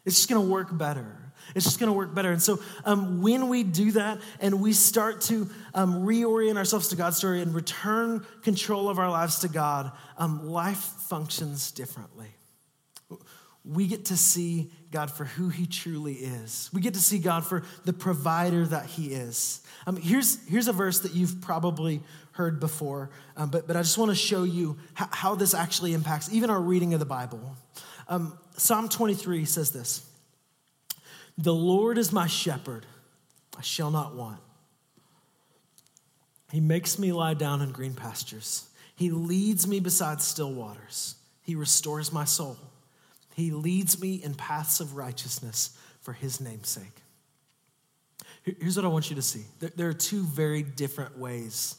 It's 0.04 0.16
just 0.16 0.28
going 0.28 0.46
to 0.46 0.52
work 0.52 0.76
better. 0.76 1.16
It's 1.54 1.64
just 1.64 1.80
going 1.80 1.88
to 1.88 1.96
work 1.96 2.14
better. 2.14 2.30
And 2.30 2.42
so, 2.42 2.58
um, 2.84 3.22
when 3.22 3.48
we 3.48 3.62
do 3.62 3.92
that 3.92 4.18
and 4.38 4.60
we 4.60 4.74
start 4.74 5.22
to 5.22 5.48
um, 5.72 6.04
reorient 6.04 6.58
ourselves 6.58 6.88
to 6.88 6.96
God's 6.96 7.16
story 7.16 7.40
and 7.40 7.54
return 7.54 8.26
control 8.42 8.90
of 8.90 8.98
our 8.98 9.10
lives 9.10 9.38
to 9.40 9.48
God, 9.48 9.92
um, 10.18 10.46
life 10.46 10.76
functions 10.76 11.72
differently 11.72 12.36
we 13.66 13.86
get 13.86 14.06
to 14.06 14.16
see 14.16 14.70
God 14.90 15.10
for 15.10 15.24
who 15.24 15.48
He 15.48 15.66
truly 15.66 16.14
is. 16.14 16.70
We 16.72 16.80
get 16.80 16.94
to 16.94 17.00
see 17.00 17.18
God 17.18 17.44
for 17.44 17.62
the 17.84 17.92
provider 17.92 18.66
that 18.66 18.86
He 18.86 19.08
is. 19.08 19.60
Um, 19.86 19.96
here's, 19.96 20.44
here's 20.46 20.68
a 20.68 20.72
verse 20.72 21.00
that 21.00 21.14
you've 21.14 21.40
probably 21.40 22.00
heard 22.32 22.60
before, 22.60 23.10
um, 23.36 23.50
but, 23.50 23.66
but 23.66 23.76
I 23.76 23.82
just 23.82 23.98
want 23.98 24.10
to 24.10 24.14
show 24.14 24.44
you 24.44 24.76
how, 24.94 25.08
how, 25.10 25.34
this 25.34 25.54
actually 25.54 25.94
impacts 25.94 26.32
even 26.32 26.50
our 26.50 26.60
reading 26.60 26.92
of 26.92 27.00
the 27.00 27.06
Bible. 27.06 27.56
Um, 28.08 28.38
Psalm 28.56 28.88
23 28.88 29.44
says 29.44 29.70
this 29.70 30.06
The 31.38 31.54
Lord 31.54 31.98
is 31.98 32.12
my 32.12 32.26
shepherd, 32.26 32.86
I 33.56 33.62
shall 33.62 33.90
not 33.90 34.14
want. 34.14 34.40
He 36.52 36.60
makes 36.60 36.98
me 36.98 37.12
lie 37.12 37.34
down 37.34 37.62
in 37.62 37.72
green 37.72 37.94
pastures, 37.94 38.68
He 38.94 39.10
leads 39.10 39.66
me 39.66 39.80
beside 39.80 40.20
still 40.20 40.52
waters, 40.52 41.16
He 41.42 41.54
restores 41.54 42.12
my 42.12 42.24
soul. 42.24 42.58
He 43.36 43.50
leads 43.50 44.00
me 44.00 44.14
in 44.14 44.34
paths 44.34 44.80
of 44.80 44.96
righteousness 44.96 45.76
for 46.00 46.14
his 46.14 46.40
name's 46.40 46.70
sake. 46.70 47.02
Here's 48.42 48.76
what 48.76 48.86
I 48.86 48.88
want 48.88 49.10
you 49.10 49.16
to 49.16 49.22
see 49.22 49.44
there 49.58 49.90
are 49.90 49.92
two 49.92 50.22
very 50.22 50.62
different 50.62 51.18
ways 51.18 51.76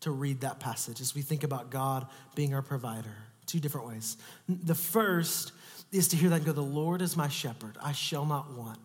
to 0.00 0.10
read 0.10 0.40
that 0.40 0.58
passage 0.58 1.00
as 1.00 1.14
we 1.14 1.22
think 1.22 1.44
about 1.44 1.70
God 1.70 2.08
being 2.34 2.54
our 2.54 2.62
provider. 2.62 3.14
Two 3.46 3.60
different 3.60 3.86
ways. 3.86 4.16
The 4.48 4.74
first 4.74 5.52
is 5.92 6.08
to 6.08 6.16
hear 6.16 6.28
that 6.30 6.36
and 6.38 6.44
go, 6.44 6.50
The 6.50 6.60
Lord 6.60 7.00
is 7.00 7.16
my 7.16 7.28
shepherd, 7.28 7.78
I 7.80 7.92
shall 7.92 8.26
not 8.26 8.52
want. 8.54 8.80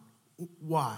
Why? 0.59 0.97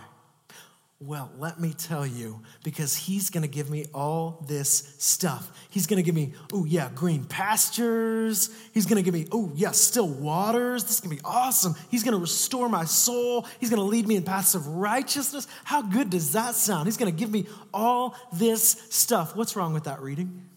Well, 1.05 1.29
let 1.37 1.59
me 1.59 1.73
tell 1.73 2.07
you, 2.07 2.41
because 2.63 2.95
he's 2.95 3.29
going 3.29 3.41
to 3.41 3.49
give 3.49 3.69
me 3.69 3.87
all 3.93 4.45
this 4.47 4.95
stuff. 4.99 5.51
He's 5.69 5.85
going 5.85 5.97
to 5.97 6.03
give 6.03 6.15
me, 6.15 6.33
oh, 6.53 6.63
yeah, 6.63 6.89
green 6.95 7.25
pastures. 7.25 8.49
He's 8.73 8.85
going 8.85 8.95
to 8.95 9.03
give 9.03 9.13
me, 9.13 9.27
oh, 9.33 9.51
yeah, 9.53 9.71
still 9.71 10.07
waters. 10.07 10.83
This 10.83 10.93
is 10.93 10.99
going 11.01 11.17
to 11.17 11.21
be 11.21 11.27
awesome. 11.27 11.75
He's 11.91 12.03
going 12.03 12.13
to 12.13 12.21
restore 12.21 12.69
my 12.69 12.85
soul. 12.85 13.45
He's 13.59 13.69
going 13.69 13.81
to 13.81 13.85
lead 13.85 14.07
me 14.07 14.15
in 14.15 14.23
paths 14.23 14.55
of 14.55 14.65
righteousness. 14.67 15.45
How 15.65 15.81
good 15.81 16.09
does 16.09 16.31
that 16.33 16.55
sound? 16.55 16.87
He's 16.87 16.97
going 16.97 17.11
to 17.11 17.19
give 17.19 17.31
me 17.31 17.47
all 17.73 18.15
this 18.31 18.87
stuff. 18.89 19.35
What's 19.35 19.57
wrong 19.57 19.73
with 19.73 19.83
that 19.83 20.01
reading? 20.01 20.47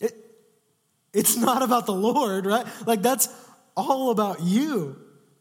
It, 0.00 0.12
it's 1.12 1.36
not 1.36 1.62
about 1.62 1.86
the 1.86 1.94
Lord, 1.94 2.46
right? 2.46 2.66
Like, 2.84 3.00
that's 3.00 3.28
all 3.76 4.10
about 4.10 4.42
you. 4.42 4.96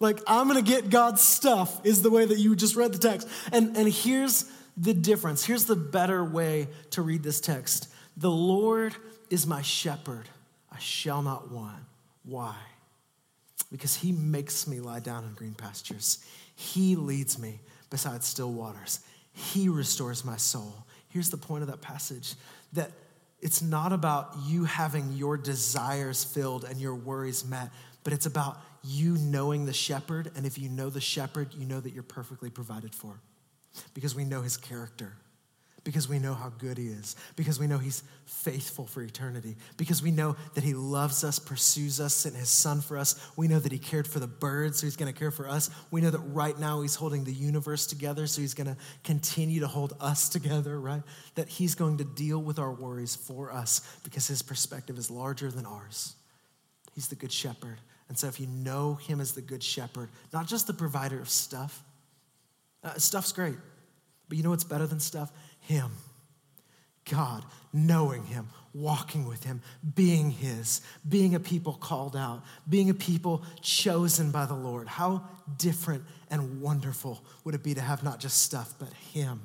Like, 0.05 0.21
I'm 0.27 0.47
gonna 0.47 0.61
get 0.61 0.91
God's 0.91 1.21
stuff, 1.21 1.83
is 1.83 2.03
the 2.03 2.11
way 2.11 2.25
that 2.25 2.37
you 2.37 2.55
just 2.55 2.75
read 2.75 2.93
the 2.93 2.99
text. 2.99 3.27
And, 3.51 3.75
and 3.75 3.91
here's 3.91 4.45
the 4.77 4.93
difference. 4.93 5.43
Here's 5.43 5.65
the 5.65 5.75
better 5.75 6.23
way 6.23 6.67
to 6.91 7.01
read 7.01 7.23
this 7.23 7.41
text 7.41 7.89
The 8.15 8.29
Lord 8.29 8.95
is 9.31 9.47
my 9.47 9.63
shepherd, 9.63 10.29
I 10.71 10.77
shall 10.77 11.23
not 11.23 11.51
want. 11.51 11.83
Why? 12.23 12.55
Because 13.71 13.95
he 13.95 14.11
makes 14.11 14.67
me 14.67 14.79
lie 14.79 14.99
down 14.99 15.23
in 15.23 15.33
green 15.33 15.55
pastures, 15.55 16.23
he 16.55 16.95
leads 16.95 17.39
me 17.39 17.59
beside 17.89 18.23
still 18.23 18.51
waters, 18.51 18.99
he 19.33 19.69
restores 19.69 20.23
my 20.23 20.37
soul. 20.37 20.85
Here's 21.09 21.31
the 21.31 21.37
point 21.37 21.63
of 21.63 21.69
that 21.69 21.81
passage 21.81 22.35
that 22.73 22.91
it's 23.41 23.63
not 23.63 23.91
about 23.91 24.35
you 24.45 24.65
having 24.65 25.13
your 25.13 25.35
desires 25.35 26.23
filled 26.23 26.63
and 26.63 26.79
your 26.79 26.93
worries 26.93 27.43
met, 27.43 27.71
but 28.03 28.13
it's 28.13 28.27
about 28.27 28.61
you 28.85 29.17
knowing 29.17 29.65
the 29.65 29.73
shepherd. 29.73 30.31
And 30.35 30.45
if 30.45 30.57
you 30.57 30.69
know 30.69 30.89
the 30.89 31.01
shepherd, 31.01 31.53
you 31.53 31.65
know 31.65 31.79
that 31.79 31.93
you're 31.93 32.03
perfectly 32.03 32.49
provided 32.49 32.93
for 32.93 33.19
because 33.93 34.15
we 34.15 34.23
know 34.23 34.41
his 34.41 34.57
character, 34.57 35.13
because 35.83 36.07
we 36.07 36.17
know 36.17 36.33
how 36.33 36.49
good 36.57 36.77
he 36.77 36.87
is, 36.87 37.15
because 37.35 37.59
we 37.59 37.67
know 37.67 37.77
he's 37.77 38.03
faithful 38.25 38.85
for 38.85 39.01
eternity, 39.01 39.55
because 39.77 40.01
we 40.01 40.11
know 40.11 40.35
that 40.53 40.63
he 40.63 40.73
loves 40.73 41.23
us, 41.23 41.37
pursues 41.37 41.99
us, 41.99 42.13
sent 42.13 42.35
his 42.35 42.49
son 42.49 42.81
for 42.81 42.97
us. 42.97 43.19
We 43.35 43.47
know 43.47 43.59
that 43.59 43.71
he 43.71 43.77
cared 43.77 44.07
for 44.07 44.19
the 44.19 44.27
birds, 44.27 44.79
so 44.79 44.87
he's 44.87 44.95
going 44.95 45.13
to 45.13 45.17
care 45.17 45.31
for 45.31 45.47
us. 45.47 45.69
We 45.91 46.01
know 46.01 46.09
that 46.09 46.19
right 46.19 46.57
now 46.57 46.81
he's 46.81 46.95
holding 46.95 47.23
the 47.23 47.33
universe 47.33 47.85
together, 47.85 48.27
so 48.27 48.41
he's 48.41 48.53
going 48.53 48.67
to 48.67 48.77
continue 49.03 49.59
to 49.59 49.67
hold 49.67 49.93
us 49.99 50.29
together, 50.35 50.79
right? 50.79 51.03
That 51.35 51.49
he's 51.49 51.75
going 51.75 51.97
to 51.97 52.03
deal 52.03 52.41
with 52.41 52.59
our 52.59 52.71
worries 52.71 53.15
for 53.15 53.51
us 53.51 53.81
because 54.03 54.27
his 54.27 54.41
perspective 54.41 54.97
is 54.97 55.11
larger 55.11 55.51
than 55.51 55.65
ours. 55.65 56.15
He's 56.93 57.09
the 57.09 57.15
good 57.15 57.31
shepherd. 57.31 57.79
And 58.07 58.17
so, 58.17 58.27
if 58.27 58.39
you 58.39 58.47
know 58.47 58.95
him 58.95 59.19
as 59.19 59.33
the 59.33 59.41
good 59.41 59.63
shepherd, 59.63 60.09
not 60.31 60.47
just 60.47 60.67
the 60.67 60.73
provider 60.73 61.19
of 61.19 61.29
stuff, 61.29 61.83
uh, 62.83 62.93
stuff's 62.95 63.31
great, 63.31 63.57
but 64.29 64.37
you 64.37 64.43
know 64.43 64.51
what's 64.51 64.63
better 64.63 64.85
than 64.85 64.99
stuff? 64.99 65.31
Him. 65.61 65.91
God, 67.09 67.43
knowing 67.71 68.25
him, 68.25 68.49
walking 68.73 69.27
with 69.27 69.43
him, 69.43 69.61
being 69.95 70.31
his, 70.31 70.81
being 71.07 71.35
a 71.35 71.39
people 71.39 71.73
called 71.73 72.15
out, 72.15 72.43
being 72.67 72.89
a 72.89 72.95
people 72.95 73.43
chosen 73.61 74.31
by 74.31 74.45
the 74.45 74.55
Lord. 74.55 74.87
How 74.87 75.23
different 75.57 76.03
and 76.31 76.61
wonderful 76.61 77.23
would 77.43 77.53
it 77.53 77.63
be 77.63 77.75
to 77.75 77.81
have 77.81 78.03
not 78.03 78.19
just 78.19 78.41
stuff, 78.41 78.73
but 78.79 78.91
him? 79.13 79.41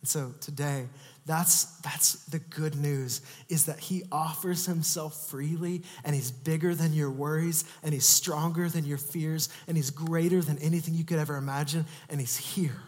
And 0.00 0.08
so 0.08 0.32
today, 0.40 0.86
that's, 1.26 1.64
that's 1.80 2.24
the 2.26 2.38
good 2.38 2.76
news 2.76 3.20
is 3.48 3.66
that 3.66 3.78
he 3.78 4.04
offers 4.10 4.64
himself 4.64 5.28
freely 5.28 5.82
and 6.04 6.14
he's 6.14 6.30
bigger 6.30 6.74
than 6.74 6.94
your 6.94 7.10
worries 7.10 7.64
and 7.82 7.92
he's 7.92 8.06
stronger 8.06 8.68
than 8.68 8.86
your 8.86 8.98
fears 8.98 9.48
and 9.66 9.76
he's 9.76 9.90
greater 9.90 10.40
than 10.40 10.58
anything 10.58 10.94
you 10.94 11.04
could 11.04 11.18
ever 11.18 11.36
imagine 11.36 11.84
and 12.08 12.20
he's 12.20 12.36
here. 12.36 12.80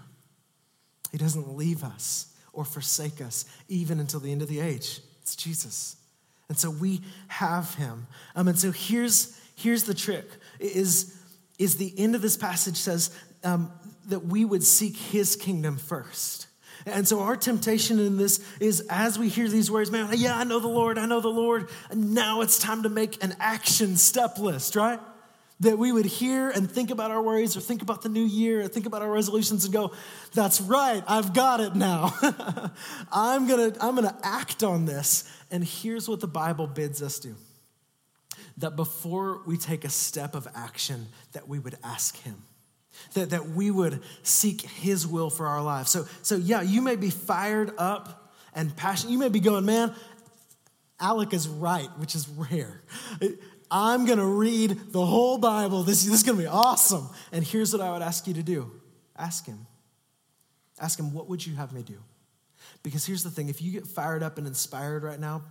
He 1.13 1.19
doesn't 1.19 1.55
leave 1.57 1.85
us 1.85 2.35
or 2.53 2.65
forsake 2.65 3.21
us 3.21 3.45
even 3.69 4.01
until 4.01 4.21
the 4.21 4.33
end 4.33 4.43
of 4.43 4.49
the 4.49 4.61
age. 4.61 5.01
It's 5.21 5.37
Jesus. 5.37 5.97
And 6.49 6.59
so 6.59 6.71
we 6.71 7.03
have 7.29 7.75
him. 7.75 8.07
Um, 8.35 8.49
and 8.49 8.59
so 8.59 8.73
here's, 8.73 9.39
here's 9.55 9.85
the 9.85 9.95
trick 9.95 10.27
is, 10.59 11.17
is 11.59 11.77
the 11.77 11.93
end 11.99 12.15
of 12.15 12.23
this 12.23 12.37
passage 12.37 12.77
says 12.77 13.11
um, 13.45 13.71
that 14.09 14.25
we 14.27 14.45
would 14.45 14.63
seek 14.63 14.97
his 14.97 15.37
kingdom 15.37 15.77
first. 15.77 16.47
And 16.87 17.07
so 17.07 17.21
our 17.21 17.37
temptation 17.37 17.99
in 17.99 18.17
this 18.17 18.41
is 18.59 18.87
as 18.89 19.19
we 19.19 19.29
hear 19.29 19.49
these 19.49 19.71
words, 19.71 19.91
man, 19.91 20.09
yeah, 20.17 20.37
I 20.37 20.45
know 20.45 20.61
the 20.61 20.69
Lord, 20.69 20.99
I 20.99 21.07
know 21.07 21.21
the 21.21 21.29
Lord. 21.29 21.69
And 21.91 22.15
now 22.15 22.41
it's 22.41 22.59
time 22.59 22.85
to 22.85 22.89
make 22.89 23.23
an 23.23 23.35
action 23.39 23.97
step 23.97 24.39
list, 24.39 24.77
right? 24.77 25.01
That 25.61 25.79
we 25.79 25.93
would 25.93 26.07
hear 26.07 26.49
and 26.49 26.71
think 26.71 26.91
about 26.91 27.11
our 27.11 27.23
worries 27.23 27.57
or 27.57 27.61
think 27.61 27.83
about 27.83 28.03
the 28.03 28.09
new 28.09 28.25
year 28.25 28.63
or 28.63 28.69
think 28.69 28.87
about 28.87 29.03
our 29.03 29.11
resolutions 29.11 29.65
and 29.65 29.75
go, 29.75 29.93
that's 30.33 30.61
right, 30.61 31.05
I've 31.07 31.35
got 31.35 31.61
it 31.61 31.75
now. 31.75 32.15
I'm 33.13 33.47
gonna, 33.47 33.75
I'm 33.81 33.95
gonna 33.95 34.17
act 34.23 34.63
on 34.63 34.87
this. 34.87 35.31
And 35.51 35.63
here's 35.63 36.09
what 36.09 36.21
the 36.21 36.29
Bible 36.29 36.67
bids 36.67 37.03
us 37.03 37.19
do. 37.19 37.35
That 38.57 38.77
before 38.77 39.41
we 39.47 39.59
take 39.59 39.85
a 39.85 39.91
step 39.91 40.35
of 40.35 40.49
action, 40.55 41.09
that 41.33 41.47
we 41.47 41.59
would 41.59 41.77
ask 41.85 42.17
him 42.23 42.43
that, 43.15 43.31
that 43.31 43.51
we 43.51 43.71
would 43.71 44.03
seek 44.23 44.63
his 44.63 45.07
will 45.07 45.31
for 45.31 45.47
our 45.47 45.63
lives. 45.63 45.91
So, 45.91 46.07
so 46.23 46.37
yeah, 46.37 46.63
you 46.63 46.83
may 46.83 46.97
be 46.97 47.11
fired 47.11 47.73
up 47.79 48.33
and 48.55 48.75
passionate. 48.77 49.13
You 49.13 49.19
may 49.19 49.29
be 49.29 49.41
going, 49.41 49.65
man, 49.65 49.95
Alec 50.99 51.33
is 51.33 51.49
right, 51.49 51.89
which 51.99 52.15
is 52.15 52.29
rare. 52.29 52.83
I'm 53.71 54.05
going 54.05 54.19
to 54.19 54.27
read 54.27 54.93
the 54.93 55.05
whole 55.05 55.39
Bible. 55.39 55.83
This, 55.83 56.05
this 56.05 56.15
is 56.15 56.23
going 56.23 56.37
to 56.37 56.43
be 56.43 56.49
awesome. 56.49 57.09
And 57.33 57.45
here's 57.45 57.73
what 57.73 57.81
I 57.81 57.93
would 57.93 58.03
ask 58.03 58.27
you 58.27 58.35
to 58.35 58.43
do 58.43 58.71
ask 59.17 59.47
him. 59.47 59.67
Ask 60.81 60.99
him, 60.99 61.13
what 61.13 61.29
would 61.29 61.47
you 61.47 61.55
have 61.57 61.73
me 61.73 61.83
do? 61.83 61.99
Because 62.83 63.05
here's 63.05 63.23
the 63.23 63.31
thing 63.31 63.49
if 63.49 63.61
you 63.61 63.71
get 63.71 63.87
fired 63.87 64.23
up 64.23 64.39
and 64.39 64.47
inspired 64.47 65.03
right 65.03 65.21
now, 65.21 65.43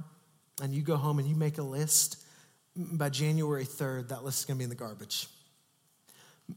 and 0.61 0.73
you 0.73 0.81
go 0.81 0.97
home 0.97 1.19
and 1.19 1.27
you 1.27 1.35
make 1.35 1.57
a 1.59 1.63
list, 1.63 2.17
by 2.75 3.09
January 3.09 3.65
3rd, 3.65 4.09
that 4.09 4.23
list 4.23 4.39
is 4.39 4.45
going 4.45 4.57
to 4.57 4.59
be 4.59 4.63
in 4.63 4.69
the 4.69 4.75
garbage. 4.75 5.27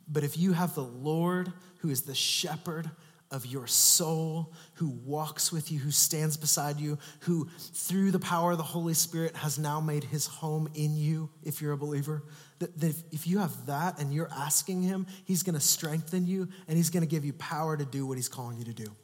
But 0.08 0.24
if 0.24 0.36
you 0.38 0.52
have 0.52 0.74
the 0.74 0.82
Lord 0.82 1.52
who 1.78 1.90
is 1.90 2.02
the 2.02 2.14
shepherd 2.14 2.90
of 3.32 3.46
your 3.46 3.66
soul, 3.66 4.52
who 4.74 4.90
walks 4.90 5.50
with 5.50 5.72
you, 5.72 5.78
who 5.78 5.90
stands 5.90 6.36
beside 6.36 6.78
you, 6.78 6.98
who 7.20 7.48
through 7.72 8.10
the 8.10 8.18
power 8.18 8.52
of 8.52 8.58
the 8.58 8.62
Holy 8.62 8.92
Spirit 8.92 9.34
has 9.36 9.58
now 9.58 9.80
made 9.80 10.04
his 10.04 10.26
home 10.26 10.68
in 10.74 10.94
you, 10.94 11.30
if 11.42 11.62
you're 11.62 11.72
a 11.72 11.78
believer, 11.78 12.22
that 12.58 12.94
if 13.10 13.26
you 13.26 13.38
have 13.38 13.66
that 13.66 13.98
and 13.98 14.12
you're 14.12 14.30
asking 14.30 14.82
him, 14.82 15.06
he's 15.24 15.42
to 15.54 15.60
strengthen 15.60 16.26
you 16.26 16.46
and 16.68 16.76
he's 16.76 16.90
to 17.02 17.08
give 17.08 17.24
you 17.24 17.32
power 17.32 17.76
to 17.76 17.86
do 17.86 18.06
what 18.06 18.18
he's 18.18 18.28
calling 18.28 18.58
you 18.58 18.64
to 18.64 18.74
do. 18.74 18.94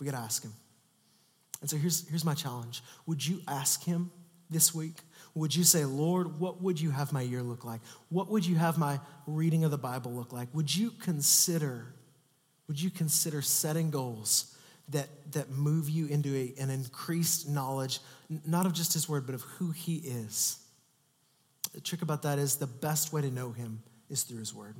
We 0.00 0.06
got 0.06 0.12
to 0.12 0.18
ask 0.18 0.42
him. 0.42 0.54
And 1.60 1.68
so 1.68 1.76
here's, 1.76 2.08
here's 2.08 2.24
my 2.24 2.34
challenge 2.34 2.82
Would 3.06 3.24
you 3.24 3.40
ask 3.46 3.84
him 3.84 4.10
this 4.48 4.74
week? 4.74 4.96
Would 5.34 5.54
you 5.54 5.64
say, 5.64 5.84
Lord, 5.84 6.40
what 6.40 6.60
would 6.62 6.80
you 6.80 6.90
have 6.90 7.12
my 7.12 7.22
year 7.22 7.42
look 7.42 7.64
like? 7.64 7.80
What 8.08 8.28
would 8.30 8.44
you 8.44 8.56
have 8.56 8.78
my 8.78 9.00
reading 9.26 9.64
of 9.64 9.70
the 9.70 9.78
Bible 9.78 10.12
look 10.12 10.32
like? 10.32 10.48
Would 10.52 10.74
you 10.74 10.90
consider, 10.90 11.94
would 12.66 12.80
you 12.80 12.90
consider 12.90 13.40
setting 13.42 13.90
goals 13.90 14.56
that, 14.88 15.08
that 15.32 15.50
move 15.50 15.88
you 15.88 16.06
into 16.06 16.34
a, 16.34 16.54
an 16.60 16.70
increased 16.70 17.48
knowledge, 17.48 18.00
not 18.44 18.66
of 18.66 18.72
just 18.72 18.92
his 18.92 19.08
word, 19.08 19.26
but 19.26 19.34
of 19.34 19.42
who 19.42 19.70
he 19.70 19.96
is? 19.96 20.58
The 21.74 21.80
trick 21.80 22.02
about 22.02 22.22
that 22.22 22.38
is 22.38 22.56
the 22.56 22.66
best 22.66 23.12
way 23.12 23.22
to 23.22 23.30
know 23.30 23.52
him 23.52 23.82
is 24.08 24.24
through 24.24 24.40
his 24.40 24.52
word. 24.52 24.76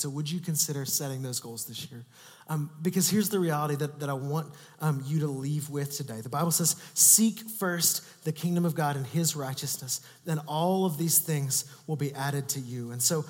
So, 0.00 0.08
would 0.10 0.30
you 0.30 0.40
consider 0.40 0.84
setting 0.84 1.22
those 1.22 1.40
goals 1.40 1.64
this 1.64 1.90
year? 1.90 2.04
Um, 2.48 2.70
because 2.80 3.10
here's 3.10 3.28
the 3.28 3.38
reality 3.38 3.76
that, 3.76 4.00
that 4.00 4.08
I 4.08 4.14
want 4.14 4.52
um, 4.80 5.02
you 5.06 5.20
to 5.20 5.26
leave 5.26 5.68
with 5.68 5.96
today. 5.96 6.20
The 6.20 6.28
Bible 6.28 6.50
says, 6.50 6.76
Seek 6.94 7.40
first 7.40 8.24
the 8.24 8.32
kingdom 8.32 8.64
of 8.64 8.74
God 8.74 8.96
and 8.96 9.06
his 9.06 9.36
righteousness, 9.36 10.00
then 10.24 10.38
all 10.46 10.86
of 10.86 10.98
these 10.98 11.18
things 11.18 11.64
will 11.86 11.96
be 11.96 12.14
added 12.14 12.48
to 12.50 12.60
you. 12.60 12.90
And 12.90 13.02
so, 13.02 13.24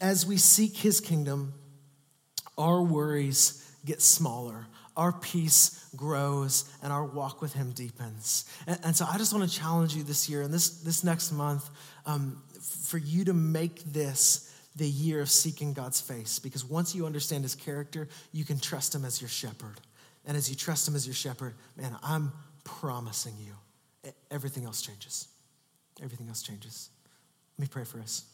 as 0.00 0.26
we 0.26 0.36
seek 0.36 0.76
his 0.76 1.00
kingdom, 1.00 1.52
our 2.56 2.82
worries 2.82 3.64
get 3.84 4.02
smaller, 4.02 4.66
our 4.96 5.12
peace 5.12 5.88
grows, 5.94 6.68
and 6.82 6.92
our 6.92 7.04
walk 7.04 7.40
with 7.40 7.52
him 7.52 7.70
deepens. 7.70 8.44
And, 8.66 8.78
and 8.84 8.96
so, 8.96 9.06
I 9.08 9.18
just 9.18 9.32
want 9.32 9.48
to 9.48 9.56
challenge 9.56 9.94
you 9.94 10.02
this 10.02 10.28
year 10.28 10.42
and 10.42 10.52
this, 10.52 10.80
this 10.80 11.04
next 11.04 11.30
month 11.30 11.68
um, 12.06 12.42
for 12.60 12.98
you 12.98 13.24
to 13.26 13.32
make 13.32 13.84
this 13.84 14.47
the 14.78 14.88
year 14.88 15.20
of 15.20 15.28
seeking 15.28 15.72
God's 15.72 16.00
face 16.00 16.38
because 16.38 16.64
once 16.64 16.94
you 16.94 17.04
understand 17.04 17.42
his 17.42 17.54
character, 17.54 18.08
you 18.32 18.44
can 18.44 18.58
trust 18.58 18.94
him 18.94 19.04
as 19.04 19.20
your 19.20 19.28
shepherd. 19.28 19.80
And 20.24 20.36
as 20.36 20.48
you 20.48 20.54
trust 20.54 20.86
him 20.86 20.94
as 20.94 21.06
your 21.06 21.14
shepherd, 21.14 21.54
man, 21.76 21.96
I'm 22.02 22.32
promising 22.62 23.34
you, 23.38 24.12
everything 24.30 24.64
else 24.64 24.80
changes. 24.80 25.26
Everything 26.00 26.28
else 26.28 26.42
changes. 26.42 26.90
Let 27.58 27.64
me 27.64 27.68
pray 27.68 27.84
for 27.84 27.98
us. 27.98 28.24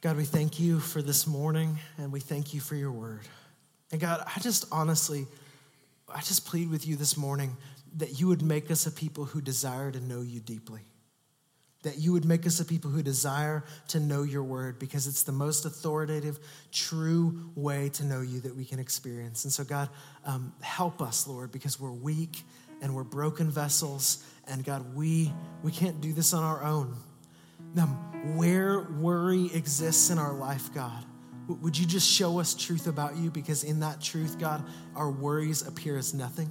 God, 0.00 0.16
we 0.16 0.24
thank 0.24 0.58
you 0.58 0.80
for 0.80 1.02
this 1.02 1.26
morning 1.26 1.78
and 1.98 2.10
we 2.10 2.20
thank 2.20 2.54
you 2.54 2.60
for 2.60 2.76
your 2.76 2.92
word. 2.92 3.22
And 3.92 4.00
God, 4.00 4.24
I 4.24 4.40
just 4.40 4.64
honestly, 4.72 5.26
I 6.08 6.20
just 6.20 6.46
plead 6.46 6.70
with 6.70 6.86
you 6.86 6.96
this 6.96 7.16
morning 7.16 7.56
that 7.96 8.18
you 8.18 8.28
would 8.28 8.42
make 8.42 8.70
us 8.70 8.86
a 8.86 8.90
people 8.90 9.26
who 9.26 9.42
desire 9.42 9.90
to 9.90 10.00
know 10.00 10.22
you 10.22 10.40
deeply 10.40 10.80
that 11.84 11.98
you 11.98 12.12
would 12.12 12.24
make 12.24 12.46
us 12.46 12.60
a 12.60 12.64
people 12.64 12.90
who 12.90 13.02
desire 13.02 13.64
to 13.88 14.00
know 14.00 14.22
your 14.22 14.42
word 14.42 14.78
because 14.78 15.06
it's 15.06 15.22
the 15.22 15.32
most 15.32 15.64
authoritative, 15.64 16.38
true 16.72 17.50
way 17.54 17.90
to 17.90 18.04
know 18.04 18.20
you 18.20 18.40
that 18.40 18.56
we 18.56 18.64
can 18.64 18.78
experience. 18.78 19.44
And 19.44 19.52
so, 19.52 19.64
God, 19.64 19.88
um, 20.24 20.52
help 20.60 21.00
us, 21.00 21.28
Lord, 21.28 21.52
because 21.52 21.78
we're 21.78 21.92
weak 21.92 22.42
and 22.82 22.94
we're 22.94 23.04
broken 23.04 23.50
vessels. 23.50 24.24
And 24.48 24.64
God, 24.64 24.94
we, 24.94 25.32
we 25.62 25.70
can't 25.70 26.00
do 26.00 26.12
this 26.12 26.34
on 26.34 26.42
our 26.42 26.64
own. 26.64 26.96
Now, 27.74 27.86
where 28.34 28.80
worry 28.80 29.50
exists 29.54 30.10
in 30.10 30.18
our 30.18 30.32
life, 30.32 30.72
God, 30.74 31.04
would 31.46 31.78
you 31.78 31.86
just 31.86 32.10
show 32.10 32.40
us 32.40 32.54
truth 32.54 32.86
about 32.86 33.16
you? 33.16 33.30
Because 33.30 33.64
in 33.64 33.80
that 33.80 34.00
truth, 34.00 34.38
God, 34.38 34.64
our 34.96 35.10
worries 35.10 35.66
appear 35.66 35.98
as 35.98 36.14
nothing. 36.14 36.50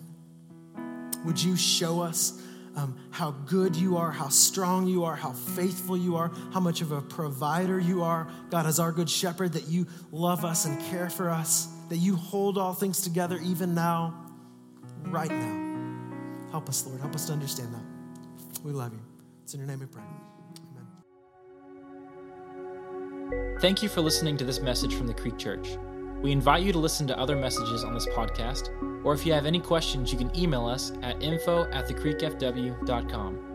Would 1.26 1.42
you 1.42 1.56
show 1.56 2.02
us? 2.02 2.40
Um, 2.76 2.98
how 3.12 3.32
good 3.32 3.76
you 3.76 3.98
are, 3.98 4.12
how 4.12 4.30
strong 4.30 4.88
you 4.88 5.04
are, 5.04 5.16
how 5.16 5.32
faithful 5.32 5.96
you 5.96 6.16
are, 6.16 6.32
how 6.54 6.60
much 6.60 6.82
of 6.82 6.92
a 6.92 7.02
provider 7.02 7.80
you 7.80 8.04
are. 8.04 8.28
God, 8.50 8.66
as 8.66 8.80
our 8.80 8.92
good 8.92 9.10
shepherd, 9.10 9.54
that 9.54 9.68
you 9.68 9.88
love 10.12 10.44
us 10.44 10.66
and 10.66 10.82
care 10.86 11.10
for 11.10 11.30
us, 11.30 11.68
that 11.90 11.98
you 11.98 12.16
hold 12.16 12.58
all 12.58 12.74
things 12.74 13.02
together 13.02 13.40
even 13.44 13.76
now, 13.76 14.14
right 15.06 15.32
now. 15.32 15.64
Help 16.52 16.70
us, 16.70 16.86
Lord. 16.86 17.00
Help 17.02 17.16
us 17.16 17.26
to 17.28 17.34
understand 17.34 17.74
that. 17.74 17.84
We 18.64 18.72
love 18.72 18.94
you. 18.94 19.02
It's 19.44 19.54
in 19.54 19.60
your 19.60 19.68
name 19.68 19.80
we 19.80 19.86
pray. 19.86 20.04
Amen. 23.32 23.58
Thank 23.60 23.84
you 23.84 23.90
for 23.90 24.02
listening 24.02 24.38
to 24.38 24.46
this 24.46 24.60
message 24.60 24.96
from 24.96 25.08
the 25.08 25.14
Creek 25.14 25.38
Church. 25.38 25.78
We 26.24 26.32
invite 26.32 26.64
you 26.64 26.72
to 26.72 26.80
listen 26.80 27.06
to 27.08 27.20
other 27.20 27.36
messages 27.36 27.84
on 27.84 27.94
this 27.94 28.08
podcast, 28.08 28.70
or 29.04 29.14
if 29.14 29.26
you 29.26 29.34
have 29.34 29.46
any 29.46 29.60
questions, 29.60 30.12
you 30.12 30.18
can 30.18 30.36
email 30.36 30.66
us 30.66 30.94
at 31.02 31.22
info 31.22 31.70
at 31.72 31.88
thecreekfw.com. 31.88 33.53